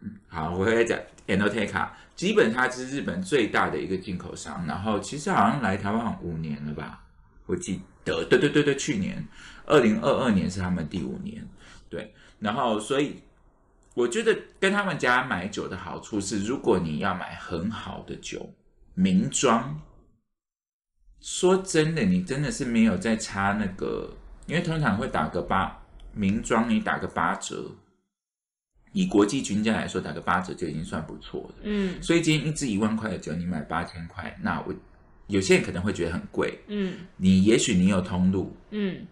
[0.00, 7.02] 嗯好，我会来讲 Enoteca，基本它是日本最大的一个进口商，然后其实好像来台湾好像五年了吧，
[7.46, 9.26] 我记得，对对对对，去年
[9.66, 11.46] 二零二二年是他们第五年，
[11.92, 13.16] 对，然后所以
[13.94, 18.54] 我觉得跟他们家买酒的好处是，如果你要买很好的酒，
[18.94, 19.78] 名庄，
[21.20, 27.70] 说真的，你真的是没有在差那个，因为通常会打个八，名庄你打个八折，
[28.92, 31.54] 以国际均价来说，打个八折就已经算不错了。
[31.64, 34.74] 嗯所以今天一支一万块的酒，你买八千块，那我
[35.26, 39.06] 有些人可能会觉得很贵，嗯你也许你有通路，嗯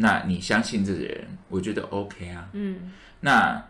[0.00, 2.48] 那你相信这个人，我觉得 OK 啊。
[2.54, 3.62] 嗯，那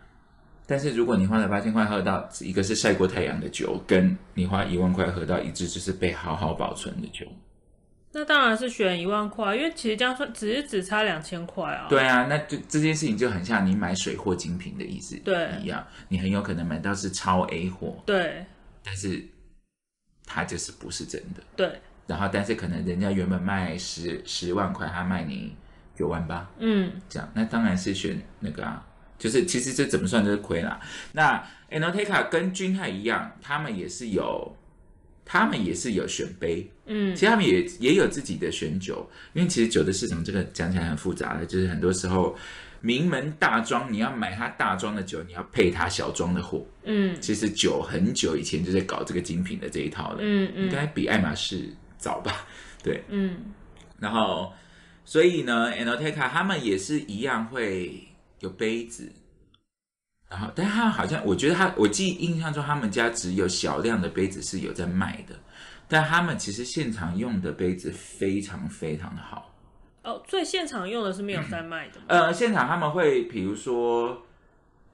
[0.65, 7.27] 但是如果你花了八千块喝到一个是晒过太阳的酒，跟你花一万块喝到一支就是被好好保存的酒，
[8.13, 11.87] 那当然是选一万块，因为其实这样算只是只差两千块啊。
[11.89, 18.45] 对啊，那就这件事情就很像你买水货精品的意思对一样，你很有可能买到是超 A 货，对
[18.83, 19.21] 但是
[20.25, 21.43] 它就是不是真的。
[21.57, 25.55] 对，然后但是可能人家原本卖十十万块，他卖你
[26.01, 28.83] 九万八，嗯这样，那当然是选那个啊，
[29.19, 30.79] 就是其实这怎么算都是亏啦。
[31.11, 31.35] 那
[31.69, 34.57] a n o t e c a 跟君泰一样，他们也是有，
[35.23, 42.35] 他们也是有选杯，嗯其实他们也也有自己的选酒，因为其实酒的市场这个讲起来很复杂的，就是很多时候
[42.81, 46.65] 名门大庄，你要买它大庄的酒，你要配它小庄的货。
[46.83, 52.43] 嗯其实酒很久以前就在搞这个精品的这一套了，嗯嗯应该比爱马仕早吧？
[52.83, 53.37] 对，嗯，
[53.99, 54.51] 然后
[55.03, 58.07] 所以呢 a n o t e c a 他们也是一样会
[58.39, 59.11] 有杯子，
[60.29, 65.35] 然后但他好像我觉得他我记印象中他们家只有小量的杯子是有在卖的，
[65.87, 69.53] 但他们其实现场用的杯子非常非常的好。
[70.03, 72.05] 哦，所以现场用的是没有 在卖的吗？
[72.07, 74.19] 呃，现场他们会比如说，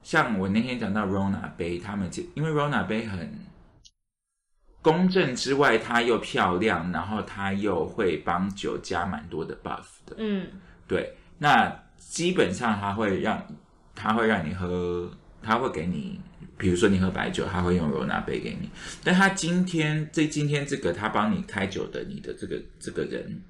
[0.02, 3.32] 像我那天讲到 Rona 杯，他们就因为 Rona 杯很
[4.88, 10.14] 公正之外，它又漂亮，然后它又会帮酒加蛮多的 buff 的。
[10.16, 10.46] 嗯
[10.86, 13.46] 对，那基本上它会让
[13.94, 15.10] 它会让你喝，
[15.42, 16.18] 它会给你，
[16.56, 18.70] 比如说你喝白酒，它会用 Rona 杯给你。
[19.04, 23.42] 但他今天这今天这个他帮你开酒的你的这个这个人，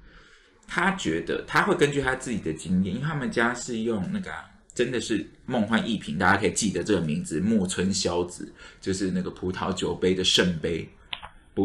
[0.67, 10.87] 他觉得他会根据他自己的经验，因为他们家是用那个、啊、真的是梦幻一品，大家可以记得这个名字，木村萧子，就是那个葡萄酒杯的圣杯，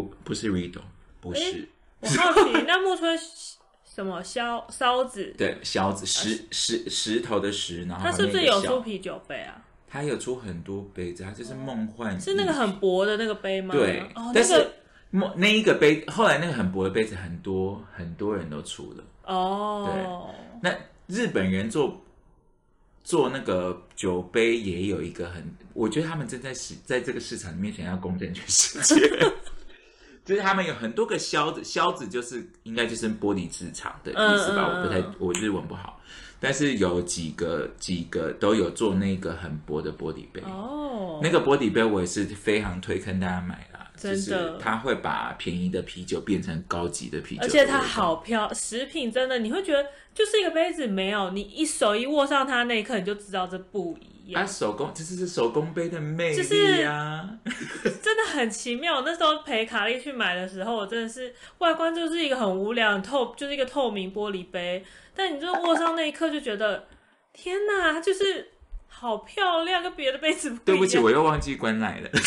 [0.03, 0.83] 不不是 Riddle，
[1.21, 1.41] 不是。
[1.41, 1.69] 诶
[2.01, 3.19] 我好奇， 那木村
[3.85, 9.65] 什么烧烧子，对，萧子石石石头的石，然后它是不是有出啤酒杯啊？
[9.89, 13.75] 它有出很多杯子，它就是梦幻，是那个很薄的那个杯吗？
[13.75, 14.69] 对，哦，但是
[15.11, 19.05] 那那一个杯，后来那个很薄的杯子，很多很多人都出了。
[19.25, 19.89] 哦，
[20.61, 20.77] 对那
[21.07, 22.03] 日本人做
[23.03, 29.09] 做那个酒杯也有一个很，我觉得他们正在市在这个市场里面想要攻占全世界。
[30.25, 34.69] 就是他们有很多个销子，销子就是应该就是玻璃制厂的意思吧？
[34.69, 36.01] 我不太我日文不好，
[36.41, 40.41] 但是有几个几个都有做那个很薄的玻璃杯。
[40.47, 56.77] 哦，那个玻璃杯我也是非常推坑大家买的就是它会把便宜的啤酒变成高级的啤酒，而且它好漂，食品真的你会觉得就是一个杯子，没有你一手一握上它那一刻，你就知道这不一啊，手工这是手工杯的魅就是！
[58.03, 59.03] 真的很奇妙。
[59.03, 64.85] 那时候陪卡莉去买的时候，我真的是外观就是一个很无聊、很透，就是一个透明玻璃杯，
[65.15, 66.87] 但你就握上那一刻就觉得，
[67.33, 68.53] 天哪，它就是
[68.89, 70.65] 好漂亮，跟别的杯子不一样。
[70.65, 72.09] 对不起，我又忘记关奶了。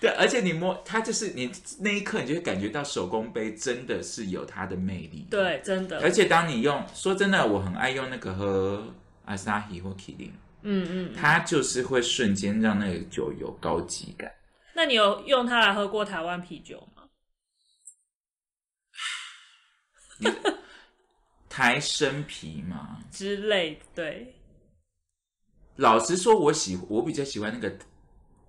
[0.00, 8.92] 对，而且你摸它，就是你那一刻，你就会感觉到手工杯真的是有它的魅力。，对，真的，而且当你用，说真的，我很爱用那个喝
[9.26, 10.32] 阿萨希或 Killing，
[10.62, 11.14] 嗯嗯。
[11.14, 14.32] 它就是会瞬间让那个酒有高级感。
[14.74, 17.02] 那你有用它来喝过台湾啤酒吗？
[21.48, 24.34] 台生啤嘛，之类的，对，
[25.76, 27.76] 老实说，我喜我比较喜欢那个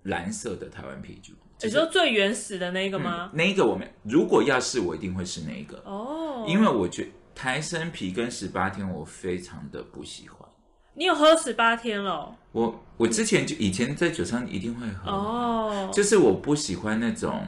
[0.03, 1.33] 蓝色的台湾啤酒。
[1.61, 3.29] 你说最原始的那个吗？
[3.33, 10.42] 那个我没如果要是我一定会是那个，哦，因为我觉得台生啤跟十八天我非常的不喜欢。
[10.95, 12.11] 你有喝十八天了？
[12.11, 17.43] 哦我我之前就以前在酒商一定会喝，哦，就是我不喜欢那种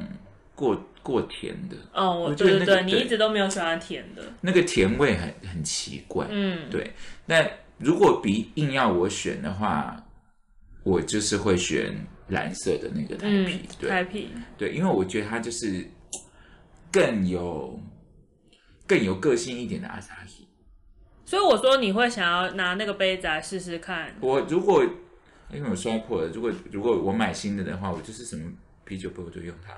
[0.55, 6.25] 过过甜的，哦，我我觉得对对对，你那个对一直都没有喜欢甜的，那个甜味很很奇怪。
[6.31, 6.91] 嗯，对，
[7.27, 9.95] 那如果比硬要我选的话，
[10.81, 11.95] 我就是会选
[12.29, 13.87] 蓝色的那个台嗯啤。，对。
[13.87, 15.87] 台啤，对，因为我觉得它就是
[16.91, 17.79] 更有
[18.87, 20.44] 更有个性一点的阿萨希。
[21.25, 24.83] 所以我说你会想要拿那个杯子来试试看，我如果
[25.51, 28.49] 因为我摔破了，如果如果我买新的的话，我就是什么
[28.83, 29.73] 啤酒杯我就用它。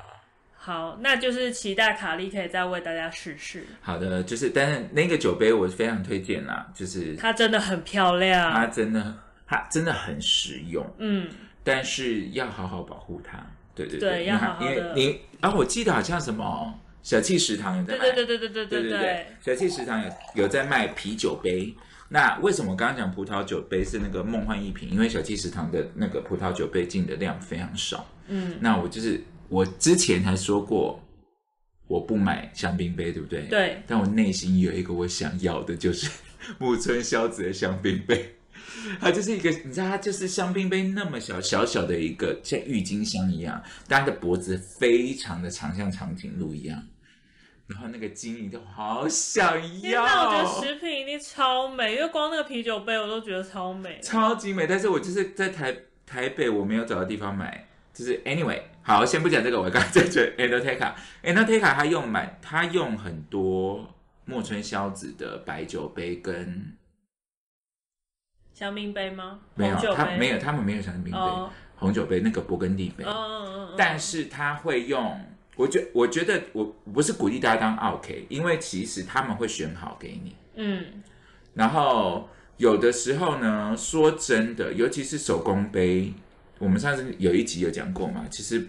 [0.60, 11.30] 好，那就是期待卡莉可以再为大家试试，好的，就是但是那个酒杯我非常推荐啦，就是它真的很漂亮它亮，真的它真的很实用，嗯，
[11.64, 13.40] 但是要好好保护它。
[13.74, 16.74] 对对对要好好因为你啊，我记得好像什么
[17.08, 20.12] 小气食堂有在卖，对对对对对对对对对，小气食堂有
[20.44, 21.74] 有在卖啤酒杯。
[22.10, 24.92] 那为什么我刚刚讲葡萄酒杯是那个梦幻一品？
[24.92, 28.06] 因为小气食堂的那个葡萄酒杯进的量非常少。
[28.28, 31.02] 嗯，那我就是我之前还说过，
[31.88, 33.44] 我不买香槟杯，对不对？。
[33.44, 36.12] 对，但我内心有一个我想要的，就是
[36.60, 38.34] 木村萧子的香槟杯。
[39.00, 46.84] 它就是一个，你知道，它就是香槟杯那么小小小的一个，像郁金香一样，但它的脖子非常的长，像长颈鹿一样。
[47.68, 50.06] 然后那个金鱼都好想要。
[50.06, 54.66] 那，我觉得，食品一定超美，因为光那个啤酒杯我都觉得超美，超级美。
[54.66, 55.76] 但是我就是在台
[56.06, 57.68] 台北，我没有找到地方买。
[57.94, 63.92] 就是 anyway，好，先不讲这个，我刚才在讲 Endoteca，Endoteca 它用满，它用很多
[64.26, 66.78] 墨村硝子的白酒杯跟
[68.54, 69.40] 香槟杯吗？
[69.56, 73.06] 没有，他没有，他们没有香槟杯、哦红酒杯，那个勃艮第杯。
[73.78, 75.20] 但是他会用，
[75.58, 80.86] 我觉我觉得我不是鼓励大家当 OK，因为其实他们会选好给你，嗯
[81.54, 86.14] 然后有的时候呢，说真的，尤其是手工杯，
[86.60, 88.66] 我们上次有一集有讲过嘛，其实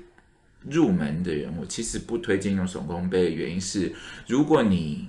[0.69, 3.93] 入门的人，我其实不推荐用手工杯的原因是，
[4.27, 5.09] 如果你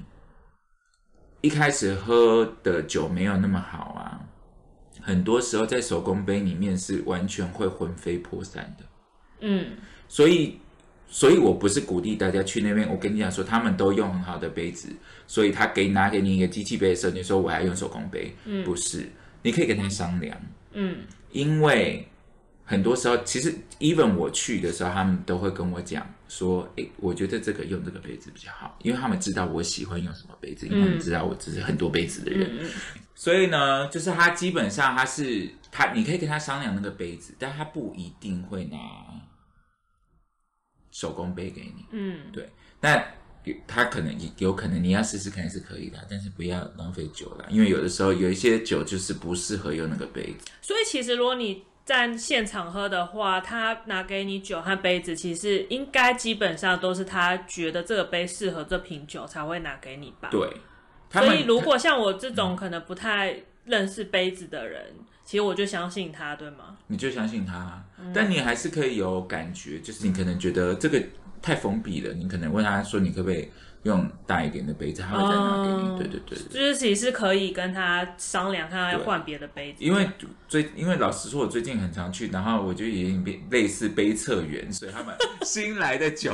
[1.42, 4.20] 一开始喝的酒没有那么好啊，
[5.02, 8.86] 很多时候在手工杯里面是完全会魂飞魄散的。
[9.42, 9.78] 嗯，
[10.10, 10.60] 所以，
[11.10, 12.88] 所以我不是鼓励大家去那边。
[12.90, 14.90] 我跟你讲说，他们都用很好的杯子，
[15.28, 19.10] 所以他给拿给你一个机器杯的时候，你说我要用手工杯，嗯，不是，
[19.42, 20.40] 你可以跟他商量，
[20.74, 21.00] 嗯，
[21.32, 22.08] 因为
[22.64, 32.70] 很多时候，其实 even 我去的时候，他们都会跟我讲说，诶，我觉得这个用这个杯子比较好，因为他们知道我喜欢用什么杯子，因为他们知道我只是很多杯子的人，嗯。
[33.16, 38.78] 所以呢，就是他基本上他是他，你可以跟他商量那个杯子，但他不一定会拿
[40.92, 41.86] 手工杯给你。
[41.92, 42.50] 嗯，对，
[42.82, 43.04] 那
[43.66, 50.48] 他可能有可能你要试试看是可以的，但是不要浪费酒了，因为有的时候有一些酒就是不适合用那个杯子。
[50.62, 60.30] 所以其实如果你在现场喝的话，他拿给你酒和杯子，其实应该基本上都是他觉得这个杯适合这瓶酒才会拿给你吧。
[60.30, 60.48] 对，
[61.12, 64.94] 所以如果像我这种可能不太认识杯子的人，
[65.30, 66.76] 其实我就相信他，对吗？
[66.88, 71.00] 你就相信他，嗯但你还是可以有感觉，就是你可能觉得这个
[71.40, 73.48] 太封闭了，你可能问他说你可不可以
[73.84, 75.98] 用大一点的杯子，他会再拿给你。
[76.00, 76.36] 对对对。
[76.50, 79.84] 就是其实是可以跟他商量，看他要换别的杯子。
[79.84, 80.10] 因为
[80.48, 85.16] 最，因为老实说，我最近很常去，然后我就已经变类似杯测员，所以他们
[85.46, 86.34] 新来的酒，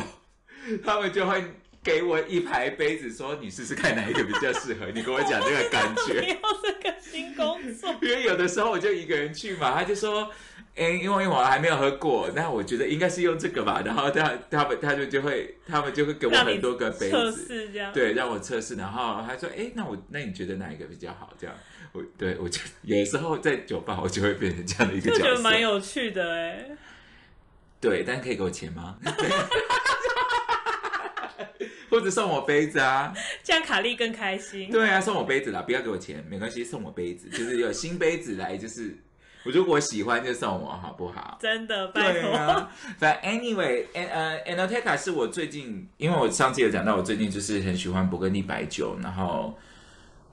[0.85, 1.43] 他们就会
[1.85, 6.15] 给我一排杯子，说你试试看哪一个比较适合，你跟我讲这个感不觉。
[6.33, 10.31] 要这个新工作，因为有的时候我就一个人去嘛，他就说，
[10.75, 17.93] 哎、因为我还没有喝过，那我觉得应该是用这个吧，然后他他们他们就会他们就会给我很多个杯测子，试这样。
[17.93, 21.31] 对，让我测试，然后他说，哎、那我那你觉得哪一个比较好？
[21.39, 21.55] 这样，
[21.91, 26.69] 我对我就有的时候在酒吧我就会变成这样的一个就觉角色，得蛮有趣的哎。
[27.79, 28.97] 对，但可以给我钱吗？
[31.95, 33.13] 或者送我杯子啊？
[33.41, 34.69] 这样卡莉更开心。
[34.69, 38.97] 对啊，送我杯子啦，不要给我钱，没关系，送我杯子，就是有新杯子来，就是
[39.45, 41.37] 我如果喜欢就送我，好不好？
[41.41, 42.67] 真的，拜托。
[42.97, 49.57] 反正 anyway，呃呃 a n o t e c a 是我最近，因为我上次有讲到，我最近就是很喜欢勃艮第白酒，然后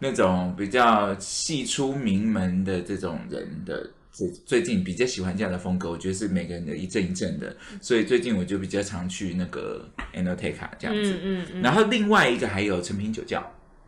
[0.01, 3.89] 那种比较系出名门的这种人的。
[4.13, 11.13] 最最近比较喜欢这样的风格，我觉得是每个人的一阵一阵的，所以最近我就比较常去那个 a n o t e c a 这样子。
[11.15, 11.63] 嗯嗯嗯。
[11.63, 13.43] 然后另外一个还有成品酒窖，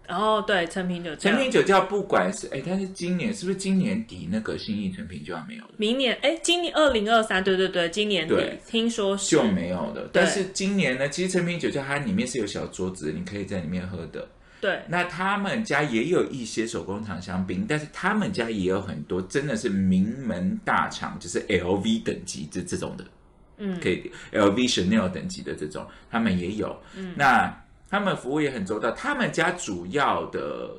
[0.08, 5.70] 然后对成品酒窖，成品酒窖不管是哎，但是今年是不是今年底那个新义成品就要没有了？
[5.76, 10.08] 明年哎，今年二零二三，对对对，今年底对听说是就没有了。
[10.10, 14.26] 但是今年呢，其实成品酒窖它里面是有小桌子，你可以在里面喝的。
[14.64, 23.04] 对，那他们家也有一些手工厂香槟，但是他们家也有很多真的是名门大厂，就是 LV 等级这这种的，
[23.58, 23.78] 嗯。
[23.78, 26.74] 可以 LV Chanel 等级的这种，他们也有。
[26.96, 27.54] 嗯，那
[27.90, 30.70] 他们服务也很周到，他们家主要的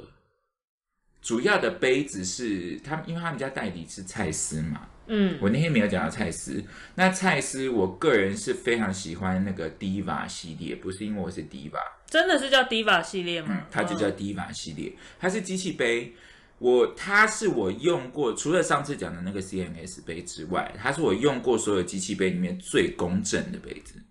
[1.22, 5.38] 主要的杯子是他们，因为他们家代理是蔡司嘛，嗯。
[5.42, 6.64] 我那天没有讲到蔡司，
[6.96, 13.68] 那蔡司我个人是非常喜欢那个 Diva 系列，不是因为我是 Diva，真的是叫 Diva 系列吗？
[13.70, 16.14] 它就叫嗯 Diva 系列，它是机器杯。
[16.58, 24.02] 我它是我用过，除了上次讲的那个 CMS 杯之外，它是我用过所有机器杯里面最公正的杯子，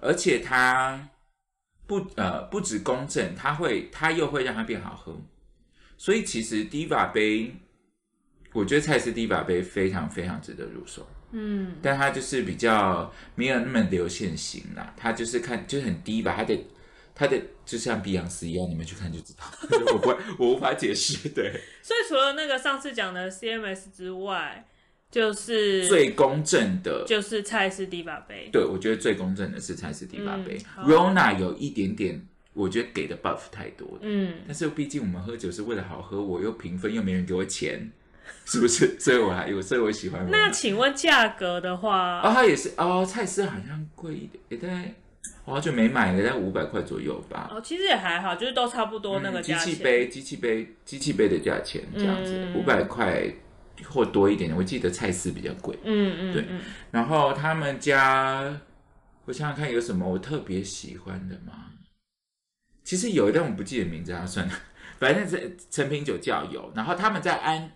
[0.00, 1.06] 而且它
[1.86, 5.20] 不呃不止公正，它会它又会让它变好喝，
[5.98, 7.54] 所以其实 Diva 杯，
[8.52, 11.06] 我觉得蔡司 Diva 杯非常非常值得入手。
[11.34, 16.58] 嗯但它就是比较没有那么流线型啦，它就是看就是很低吧，它的
[17.14, 19.44] 它的就像碧昂斯一样，你们去看就知道，
[19.94, 24.66] 我不会我无法解释，对，所以除了那个上次讲的 CMS 之外，
[25.10, 28.50] 就是最公正的，就是蔡司 Diva 杯。
[28.52, 37.90] 对我觉得最公正的是蔡司迪巴杯、嗯 r o n a 有一点点，我觉得给的 buff 太多了，嗯，但是毕竟我们喝酒是为了好喝，我又评分又没人给我钱，
[38.44, 38.98] 是不是？
[38.98, 40.26] 所以我还有，所以我喜欢。
[40.30, 44.94] 那请问价格的话，哦，它也是哦，蔡司好像贵一点，也大概
[45.44, 47.50] 我好久没买了，大概五百块左右吧。
[47.52, 49.74] 哦，其实也还好，就是都差不多那个嗯机价钱。
[49.74, 53.24] 器杯、机器杯、机器杯的价钱这样子，嗯五百块
[53.88, 54.54] 或多一点。
[54.56, 55.78] 我记得蔡司比较贵。
[55.84, 56.44] 嗯嗯对，
[56.90, 58.60] 然后他们家，
[59.24, 61.52] 我想想看有什么我特别喜欢的吗？
[62.84, 64.52] 其实有，但我不记得名字啊，算了，
[64.98, 66.72] 反正是成品酒窖有。
[66.74, 67.70] 然后他们在安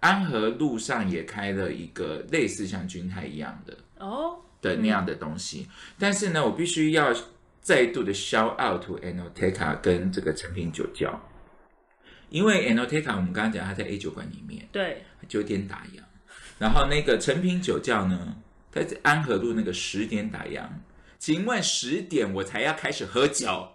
[0.00, 5.68] 安和路上也开了一个类似像君泰一样的哦，的那样的东西。
[5.98, 7.14] 但是呢，我必须要
[7.60, 11.20] 再度的 shout out to Anoteca 跟这个成品酒窖，
[12.30, 16.00] 因为 Anoteca 我们刚刚讲它在 A 酒馆里面对，九点打烊，
[16.58, 18.36] 然后那个成品酒窖呢，
[18.72, 20.62] 它在安和路那个十点打烊。
[21.18, 23.68] 请问十点我才要开始喝酒，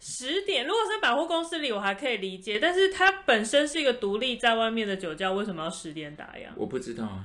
[0.00, 7.24] 十点，如果是百货公司里，我还可以理解，但是它本身是一个独立在外面的酒窖，为什么要十点打烊我不知道啊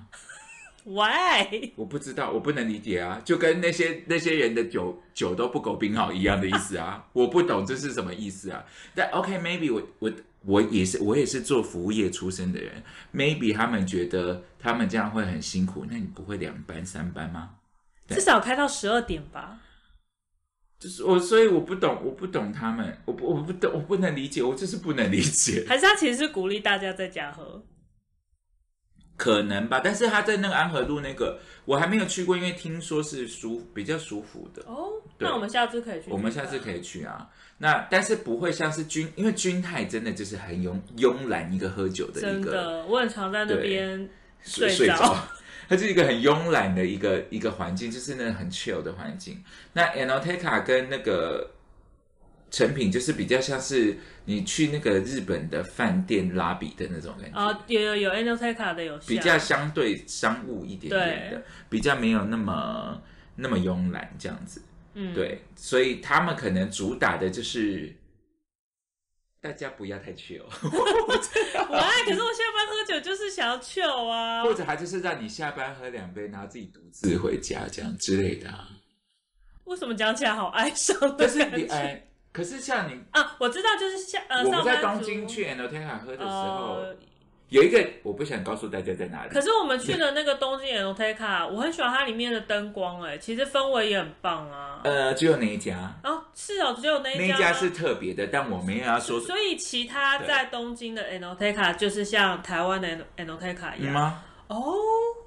[0.85, 1.71] ，？Why？
[1.75, 8.65] 我不知道，我不能理解啊，就跟那些那些人的酒酒都不够冰好一样的意思啊，我不懂这是什么意思啊。
[8.95, 10.13] 但 OK，maybe、我我
[10.45, 12.81] 我也是我也是做服务业出身的人
[13.13, 17.55] ，maybe 他们觉得他们这样会很辛苦，那你不会两班三班吗？
[18.07, 19.59] 至少开到十二点吧。
[20.79, 25.65] 就是我，所以我不懂，我不懂他们，我不我不懂，我不能理解，我就是不能理解。
[25.67, 27.61] 还是他其实是鼓励大家在家喝？
[29.17, 34.63] 可能吧，但是他在那个安和路那个，我还没有去过，因为听说是舒比较舒服的。
[34.65, 36.09] 哦，那我们下次可以去。
[36.09, 37.29] 我们下次可以去啊。
[37.57, 44.09] 那但是不会像是君，因为君泰真的就是很慵慵懒一个喝酒的一个真的，我很常在那边
[44.41, 45.17] 睡着，
[45.69, 49.43] 它是一个很慵懒的一个一个环境，就是那很 chill 的环境。
[49.73, 51.51] 那 Anoteca 跟那个
[52.49, 53.95] 成品就是比较像是
[54.25, 57.39] 你去那个日本的饭店拉比的那种感觉。
[57.39, 62.99] 哦，有有有 Anoteca 的有比较相对商务一点点的，比较没有那么
[63.35, 64.63] 那么慵懒这样子。
[64.95, 67.93] 嗯，对，所以他们可能主打的就是
[69.41, 74.43] 大家不要太 chill， 我爱，可是我下班喝酒就是想要 chill 啊。
[74.43, 78.67] 或者还就是让你下班喝两杯，然后自己独自回家这样之类的、啊。
[79.63, 81.45] 为什么讲起来好哀伤的但是？
[81.55, 86.95] 你哎，可是像你，啊，我知道，就是像呃，我们在东京去 Enoteca 喝的时候，呃
[87.49, 94.81] 有一个我不想告诉大家在哪里可，是我们去的那个东京 Enoteca，我很喜欢它里面的灯光，哎，其实氛围也很棒啊。
[94.83, 102.87] 呃，只有那一家，哦，是哦，只有那那一家那一家是特别的，但我没有要说所以其他在东京的 Enoteca 就是像台湾的
[103.17, 103.91] Enoteca 一样。
[103.91, 104.23] 嗯吗？
[104.47, 104.73] 哦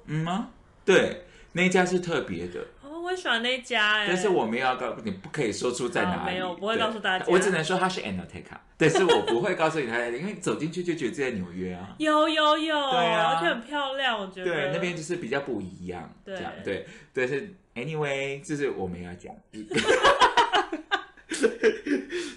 [0.05, 0.49] 嗯吗？
[0.85, 2.59] 对，那一家是特别的。
[3.03, 4.05] 哦，我很喜欢那家哎。
[4.07, 6.19] 但是我没有要告你，不可以说出在哪里。
[6.19, 7.25] 好没有我不会告诉大家。
[7.27, 11.95] 我只能说它是 Anoteca，但是我不会告诉你它在哪里，因为走进去就觉得在纽约啊。
[11.97, 13.35] 有有有，对啊。
[13.35, 14.51] 而且很漂亮，我觉得。
[14.51, 16.35] 对，那边就是比较不一样，对。
[16.35, 19.35] 这样对，但是 anyway，就是我们要讲，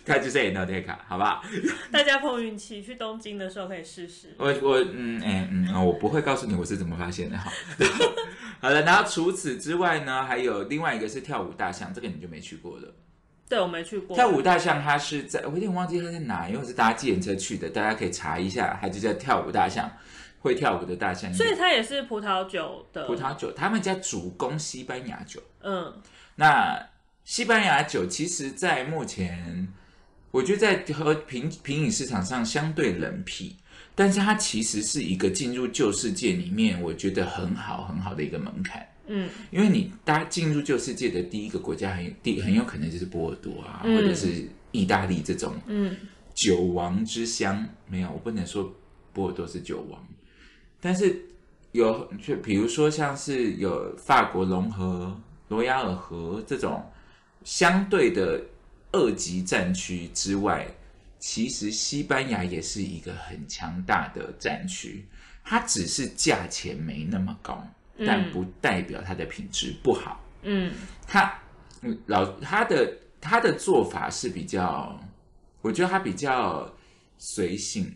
[0.07, 1.43] 它就是 Enoteca，好不好？
[1.91, 4.35] 大家碰运气去东京的时候可以试试。
[4.39, 7.51] 我我嗯哎嗯我不会告诉你我是怎么发现的，好。
[8.61, 12.95] 好了，然后除此之外呢，还有另外一个是跳舞大象，这个你就没去过了。
[13.49, 14.17] 对，我没去过。
[14.17, 19.91] 跳舞大象，它是在我有点忘记它在哪，因为我是搭计程车去的，大家可以查一下，它就叫跳舞大象，
[20.41, 21.33] 会跳舞的大象。
[21.33, 25.41] 所以它也是葡萄酒的葡萄酒，他们家主攻西班牙酒。
[25.63, 25.93] 嗯，
[26.37, 26.89] 那
[27.25, 29.69] 西班牙酒其实，在目前，
[30.37, 33.57] 我觉得在和平平饮市场上相对冷僻，
[33.95, 38.87] 但是它其实是一个进入旧世界里面，我觉得很好很好的一个门槛。
[39.07, 45.97] 嗯，因为你大家进入旧世界的第一个国家很有第很有可能就是波尔多啊，嗯或者是意大利这种嗯
[46.35, 47.67] 酒王之乡。
[47.89, 48.71] 没有，我不能说
[49.15, 50.07] 波尔多是酒王，
[50.83, 51.19] 但是
[51.73, 55.19] 有就比如说像是有法国龙河、
[55.49, 56.85] 罗亚尔河这种
[57.43, 58.39] 相对的
[58.97, 60.67] 二级战区之外，
[61.19, 65.07] 其实西班牙也是一个很强大的战区，
[65.45, 67.63] 它只是价钱没那么高，
[68.07, 70.25] 但不代表它的品质不好。
[70.43, 70.73] 嗯
[71.07, 71.39] 他
[71.83, 74.99] 嗯老他的他的做法是比较，
[75.61, 76.75] 我觉得他比较
[77.19, 77.95] 随性，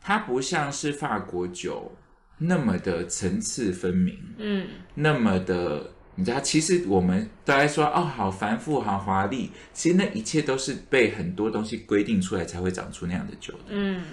[0.00, 1.92] 它不像是法国酒
[2.38, 5.92] 那么的层次分明，嗯那么的。
[6.20, 9.50] 你知道，其实我们都在说哦，好繁复，好华丽。
[9.72, 13.64] 其实那一切都是被很多东西规定出来，才会长出那样的酒的。
[13.70, 14.04] 嗯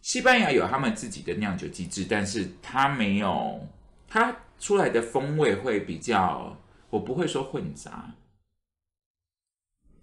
[0.00, 3.60] 西班牙有他们自己的酿酒机制，但是它没有，
[4.06, 6.56] 它出来的风味会比较，
[6.88, 8.08] 我不会说混杂，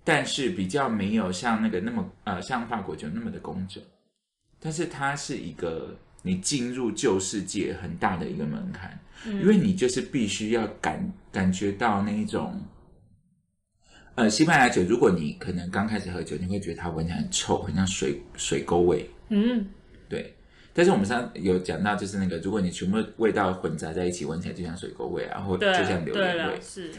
[0.04, 3.82] 但是比较没有像那个那么呃，像法国酒那么的工整，
[4.60, 12.60] 但是它是一个你进入旧世界很大的一个门槛，因为你就是必须要感感觉到那一种。
[14.16, 19.08] 呃，西班牙酒，如果你可能刚开始喝酒，你会觉得它闻起来很臭，很像水水沟味。
[19.30, 19.68] 嗯，
[20.08, 20.34] 对，
[20.74, 26.60] 但是我们上有讲到，就是那个，如果你全部味道混杂在一起，闻起来就像水沟味啊，或对就像榴莲味，。
[26.62, 26.92] 是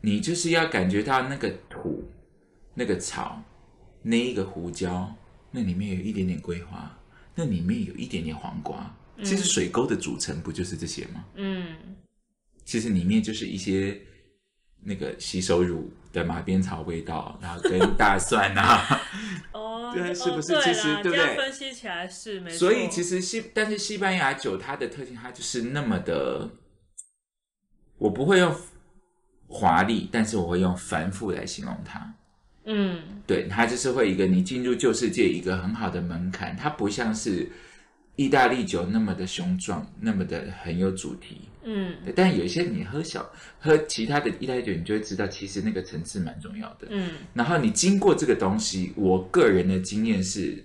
[0.00, 2.02] 你就是要感觉到那个土、
[2.74, 3.40] 那个草、
[4.02, 5.14] 那一个胡椒，
[5.52, 6.98] 那里面有一点点桂花，
[7.40, 8.94] 那里面有一点点黄瓜。
[9.22, 11.24] 其实水沟的组成不就是这些吗？
[11.34, 11.76] 嗯
[12.64, 14.00] 其实里面就是一些
[14.82, 19.00] 那个洗手乳的马鞭草味道，然后跟大蒜啊，
[19.52, 22.58] 哦， 哦，对是不是哦其实对不对分析起来是没错。
[22.58, 26.48] 所以其实西，但是西班牙酒它的特性，它就是那么的，
[27.98, 28.54] 我不会用
[29.48, 32.14] 华丽，但是我会用繁复来形容它。
[32.64, 37.50] 嗯对，它就是会一个你进入旧世界一个很好的门槛，它不像是
[38.16, 41.40] 意大利酒那么的雄壮，那么的很有主题。
[41.62, 46.88] 嗯，但有一些你喝小喝其他的意大利酒，你就会知道，其实那个层次蛮重要的。
[46.90, 50.64] 嗯然后你经过这个东西，我个人的经验是，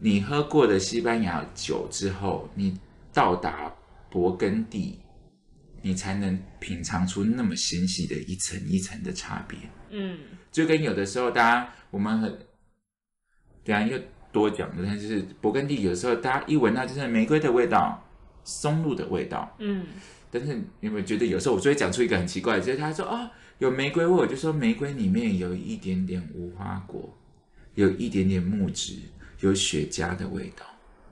[0.00, 2.78] 你喝过的西班牙酒之后，你
[3.12, 3.72] 到达
[4.10, 4.98] 勃艮第，
[5.82, 9.58] 你才能品尝出那么纤细的一层一层的差别。
[9.92, 10.18] 嗯。
[10.50, 12.30] 就跟有的时候大家我们很，
[13.64, 18.02] 等一下又多讲的，但是勃艮第有时候大家一闻到就是玫瑰的味道、
[18.44, 19.86] 松露的味道，嗯
[20.30, 27.16] 但是你有没有觉得有时候我就会讲出一个很奇怪的，就是他说哦有玫瑰味，我就说玫瑰里面有一点点无花果，
[27.74, 28.94] 有一点点木质，
[29.40, 30.64] 有雪茄的味道，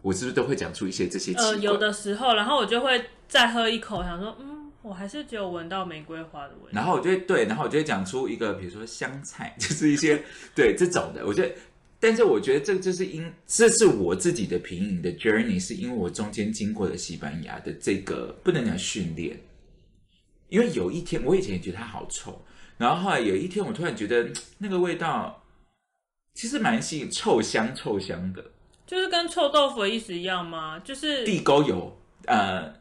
[0.02, 1.32] 我是不是都会讲出一些这些？
[1.34, 6.70] 呃，有的时候，然后我就会再喝一口，想说，嗯，我还是只有闻到玫瑰花的味道。
[6.72, 10.22] 然后我就会对，然后我就会讲出一个，比如说香菜， 就是一些
[10.54, 11.54] 对这种的，我觉得。
[12.02, 19.38] 但是我觉得这就是因，这是我自己的品饮的 journey，是因为我中间经过了西班牙的这个不能讲训练，
[20.48, 22.42] 因为有一天我以前也觉得它好臭，
[22.78, 25.44] 然后后来有一天我突然觉得嗯那个味道
[26.32, 28.42] 其实蛮吸引，臭香臭香的，
[28.86, 30.78] 就是跟臭豆腐的意思一样吗？
[30.78, 32.72] 就是地沟油，呃，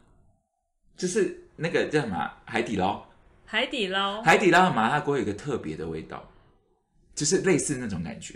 [0.96, 3.04] 就是那个叫什么啊海底捞，
[3.44, 4.22] 海底捞。
[4.22, 6.26] 海底捞的麻辣锅有一个特别的味道，
[7.14, 8.34] 就是类似那种感觉。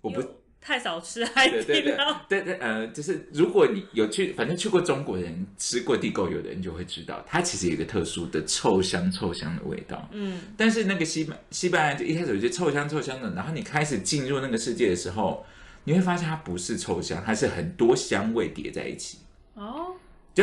[0.00, 0.22] 我不
[0.62, 2.20] 太少吃海对对对底捞。
[2.26, 10.08] 对对呃，就是如果你有去，反正去过中国人吃过地沟油的人就会知道，它其实有一个特殊的臭香臭香的味道。
[10.12, 15.44] 嗯但是那个西班西班牙就一开始我觉得臭香臭香的，然后你开始进入那个世界的时候，
[15.84, 19.18] 你会发现它不是臭香，它是很多香味叠在一起。
[19.54, 19.94] 哦，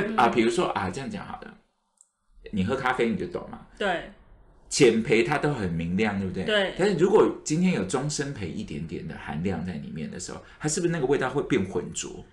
[0.01, 1.53] 就啊，比如说啊，这样讲好了，
[2.51, 3.67] 你喝咖啡你就懂嘛。
[3.77, 4.11] 对，
[4.69, 6.43] 浅焙它都很明亮，对不对？
[6.43, 12.23] 对但是如果今天有中深焙一点点的含量在里面的时候，它是不是那个味道会变浑浊？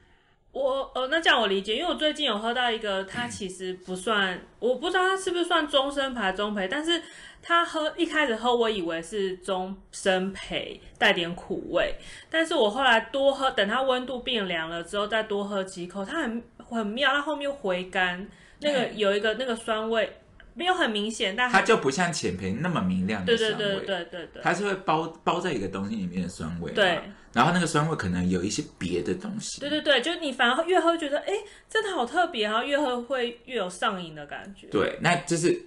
[0.53, 7.03] 我呃，那这样我理解，因为我最近有喝到一个，它其实不算，我不知道它是不是算中深牌中培，但是
[7.43, 11.97] 它喝一开始喝，我以为是中生培，带点苦味，
[12.31, 18.27] 但是我后来多喝，等它温度变凉了之后，再多喝几口，它很很妙，它后面又回甘，
[18.61, 20.13] 那个有一个那个酸味
[20.55, 27.01] 没有很明显，但它就不像浅焙那么明亮的对酸味，对对对对对，它是会包包在一个东西里面的酸味嘛，对。
[27.33, 31.33] 然后那个酸味可能有一些别的东西，对对对，就你反而越喝觉得，哎，
[31.69, 34.69] 真的好特别，然后越喝会越有上瘾的感觉。
[34.69, 35.61] 对，那就是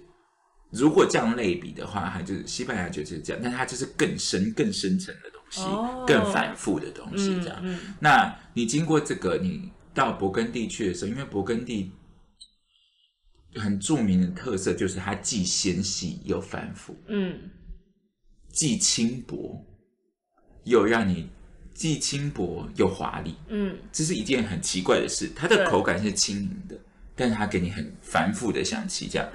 [0.70, 6.06] 如果这样类比的话，它就是西班牙酒就是这样，但它就是更深、更深层的东西，哦。
[6.06, 7.58] 更反复的东西，嗯这样。
[7.62, 7.94] 嗯。
[8.00, 11.90] 那你经过这个，你到勃艮第去的时候，因为勃艮第
[13.56, 17.50] 很著名的特色就是它既纤细又繁复，嗯
[18.52, 19.60] 既轻薄
[20.62, 21.28] 又让你
[21.74, 25.28] 既轻薄又华丽，嗯，这是一件很奇怪的事。
[25.34, 26.78] 它的口感是轻盈的，
[27.16, 29.28] 但是它给你很繁复的香气，这样。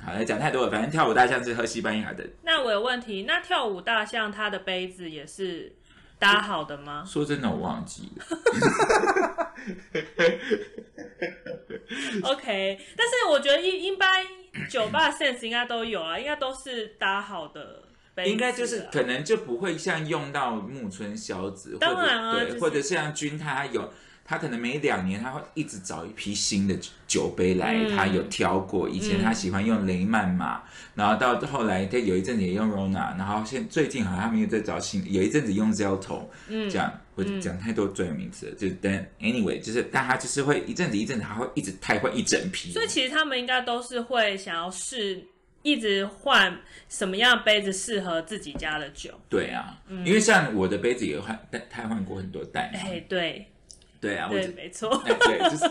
[0.00, 2.24] 好，来讲太多了，反正跳舞大象是喝西班牙的。
[2.42, 5.74] 那我有问题，那跳舞大象它的杯子也是
[6.24, 7.04] 搭好的吗？
[7.06, 8.24] 说真的，我忘记了。
[12.22, 14.24] OK，但是我觉得一一般
[14.68, 17.82] 酒吧 sense 应该都有啊，应该都是搭好的
[18.14, 23.92] 杯子啊、应该就是可能就不会像用到木村小子，或当者对，然啊就是或者像君他有，
[24.24, 26.74] 他可能每两年他会一直找一批新的
[27.06, 28.88] 酒杯来，嗯他有挑过。
[28.88, 30.62] 以前他喜欢用雷曼嘛，
[30.94, 42.72] 然后到后来他有一阵子也用 Rona，然后现最近好像他们又在找新，有一阵子用 Zelto，嗯这样我讲太多专有名词了，就但 anyway 就是但他就是会一阵子一阵子，他会一直汰换一整批。
[42.72, 45.22] 所以其实他们应该都是会想要试，
[45.62, 46.58] 一直换
[46.88, 49.10] 什么样的杯子适合自己家的酒。
[49.28, 53.46] 对啊，因为像我的杯子也换汰汰换过很多代哎，对
[54.04, 54.90] 对啊，我对，没错。
[55.04, 55.70] 哎对，就是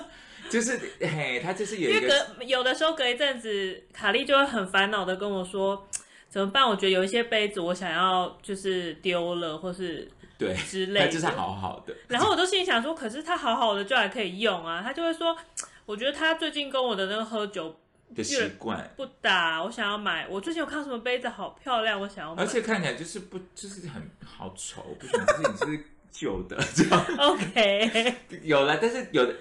[0.50, 5.88] 就是嘿，他就是有因为一个隔有的时候隔一阵子，卡莉就会很烦恼的跟我说。
[6.30, 6.68] 怎么办？
[6.68, 14.82] 我觉得有一些杯子我想要就是丢了，或是对之类的就是好好的，然后我都心里想说，可是他好好的就还可以用啊。
[14.84, 15.38] 他就会说，
[15.86, 17.80] 我觉得他最近跟我的那个喝酒
[18.16, 20.28] 的习惯，不搭，我想要买。
[20.28, 22.42] 我最近有看到什么杯子好漂亮，我想要买。
[22.42, 27.06] 而且看起来就是不就是很好丑，不是你是旧的 这样。
[27.18, 29.36] OK， 有了，但是有的，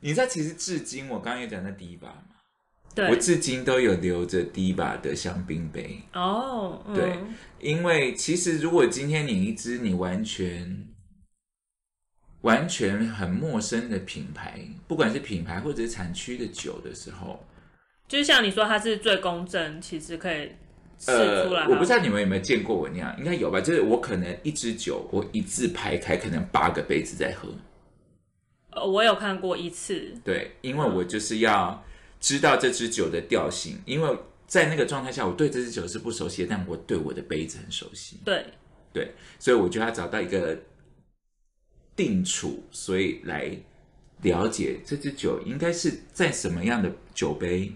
[0.00, 2.22] 你知道其实至今我刚刚有讲到第一把嘛，
[2.94, 6.94] 对，我至今都有留着第一把的香槟杯，哦，嗯。
[6.94, 7.18] 对
[7.58, 10.86] 因为其实如果今天你一支你完全
[12.42, 17.44] 完全很陌生的品牌，不管是品牌或者是产区的酒的时候，
[18.06, 20.52] 就是像你说它是最公正，其实可以
[20.98, 23.60] 试呃出来。，我不知道你们有没有见过我那样，应该有吧？
[23.60, 27.48] 就是我可能一支酒，我一字排开，可能八个杯子在喝。
[28.70, 31.82] 呃我有看过一次，对，因为我就是要
[32.20, 38.44] 知道这支酒的调性，因为在那个状态下，我对这支酒是不熟悉的，但我对我的杯子很熟悉，对，
[38.92, 40.58] 对，所以我就要找到一个
[41.96, 43.50] 定处，所以来
[44.20, 47.72] 了解这支酒应该是在什么样的酒杯，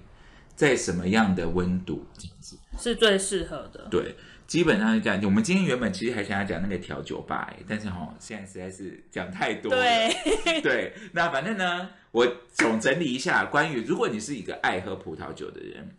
[0.54, 2.58] 在什么样的温度这样子。
[2.80, 3.86] 是最适合的。
[3.90, 4.14] 对，
[4.46, 5.20] 基本上是这样。
[5.24, 9.80] 我们今天原本其实还想要讲那个调酒吧、欸，但是哈，现在实在是讲太多了。
[9.80, 15.96] 对， 对，那反正呢，我总整理一下关于，如果你是一个爱喝葡萄酒的人，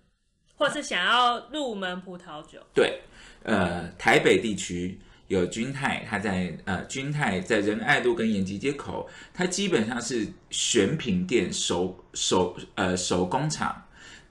[0.55, 2.99] 或是想要入门葡萄酒，对，
[3.43, 13.81] 呃，台北地区有君泰，它在呃君泰在仁爱路跟延吉街口，它基本上是选品店手手呃手工厂，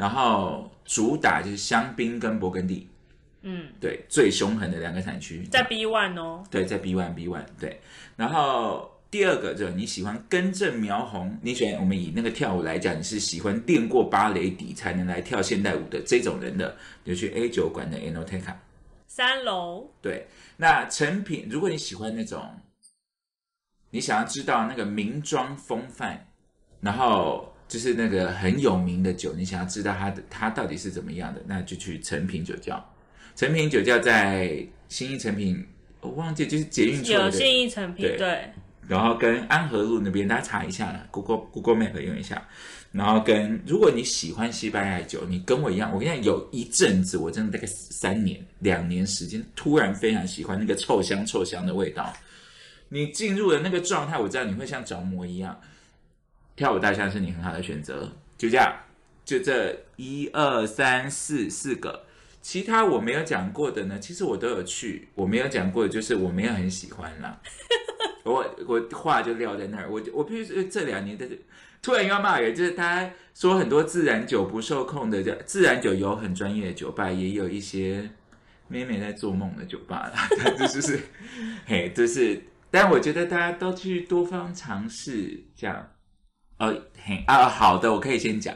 [0.01, 2.89] 然后主打就是香槟跟勃艮第，
[3.43, 7.79] 嗯，对，最凶狠的两个产区，在 B One 哦，对，在 B one B one 对，
[8.17, 16.75] 然后第二个就是你喜欢根正苗红，你喜欢我们以那个跳舞来讲，你是喜欢练过芭蕾底才能来跳现代舞的这种人的，
[17.05, 18.55] 你就去 A 酒馆的 Anoteca。
[19.07, 19.91] 三楼。
[20.01, 22.43] 对，那成品，如果你喜欢那种，
[23.91, 26.27] 你想要知道那个名庄风范，
[26.81, 32.85] 然后就是那个很有名的酒，你想要知道它的它到底是怎么样的，那就去成品酒窖。
[33.37, 35.65] 成品酒窖在新一成品，
[36.01, 38.51] 我忘记就是捷运出来的，有新义成品，对对，
[38.89, 42.45] 然后跟安和路那边大家查一下，Google Google Map 用一下。
[42.91, 52.13] 然后跟如果你喜欢西班牙酒，你跟我一样，我跟你讲，有一阵子我真的大概三年、两年时间，突然非常喜欢那个臭香臭香的味道。
[52.89, 55.57] 你进入了那个状态，我知道你会像着魔一样。
[56.61, 58.07] 跳舞大象是你很好的选择，
[58.37, 58.71] 就这样，
[59.25, 62.05] 就这一二三四四个。
[62.43, 65.09] 其他我没有讲过的呢，其实我都有去。
[65.15, 67.41] 我没有讲过的就是我没有很喜欢啦。
[68.25, 71.27] 我我话就撂在那儿，我我必须说这两年的
[71.81, 78.11] 突然又要骂人，就是大家说很多自然酒不受控的，自然酒有很专业的酒吧，也有一些
[78.69, 81.01] 妹妹在做梦的酒吧啦， 这就是
[81.65, 85.89] 嘿，就是，但我觉得大家都去多方尝试，这样，
[86.61, 88.55] 哦嘿啊，好的，我可以先讲，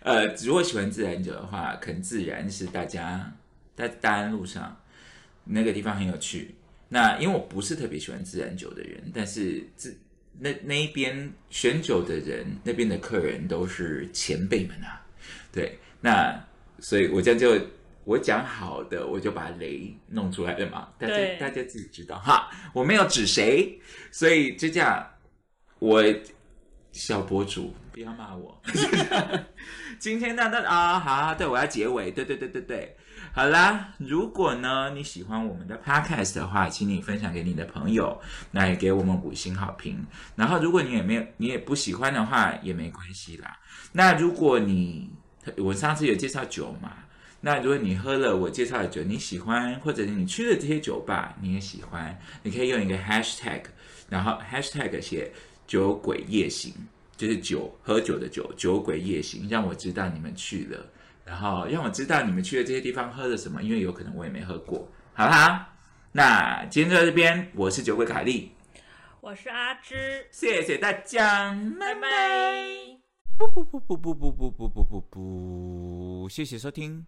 [0.00, 3.32] 呃，如果喜欢自然酒的话，可能自然是大家
[3.76, 4.76] 在大安路上
[5.44, 6.56] 那个地方很有趣。
[6.88, 9.96] 那因为我不是特别喜欢自然酒的人，但是自
[10.36, 15.00] 那那一边选酒的人，那边的客人都是前辈们啊，
[15.52, 16.44] 对，那
[16.80, 17.56] 所以我这样就
[18.02, 23.78] 我讲好的，我就把雷弄出来了嘛，大家大家自己知道哈，我没有指谁，
[24.10, 25.08] 所以就这样，
[25.78, 26.02] 我
[26.94, 28.56] 小博主不要骂我，
[29.98, 32.96] 今天呢，那啊好，对我要结尾，对对对对对。
[33.32, 38.20] 好啦，如果呢你喜欢我们的 podcast 的话，请你分享给你的朋友，
[38.52, 40.06] 那也给我们五星好评。
[40.36, 43.58] 然后，如果你也没有你也不喜欢的话，也没关系啦。
[43.92, 45.10] 那如果你
[45.56, 46.92] 我上次有介绍酒嘛，
[47.40, 53.62] 那如果你喝了我介绍的酒，你喜欢，或者你去了这些酒吧你也喜欢，你可以用一个 hashtag，
[54.08, 55.32] 然后 hashtag 写
[55.66, 56.72] 酒鬼夜行，
[57.16, 60.86] 就是酒喝酒的酒，酒鬼夜行，让我知道你们去了。
[61.24, 65.66] 然后让我知道你们去的这些地方喝了什么，因为有可能我也没喝过，好不好，
[66.12, 68.52] 那今天就到这边，我是酒鬼凯莉，
[69.22, 73.00] 我是阿芝，谢谢大家，拜拜拜。
[73.38, 77.06] 不不不不不不不不不不不，谢谢收听。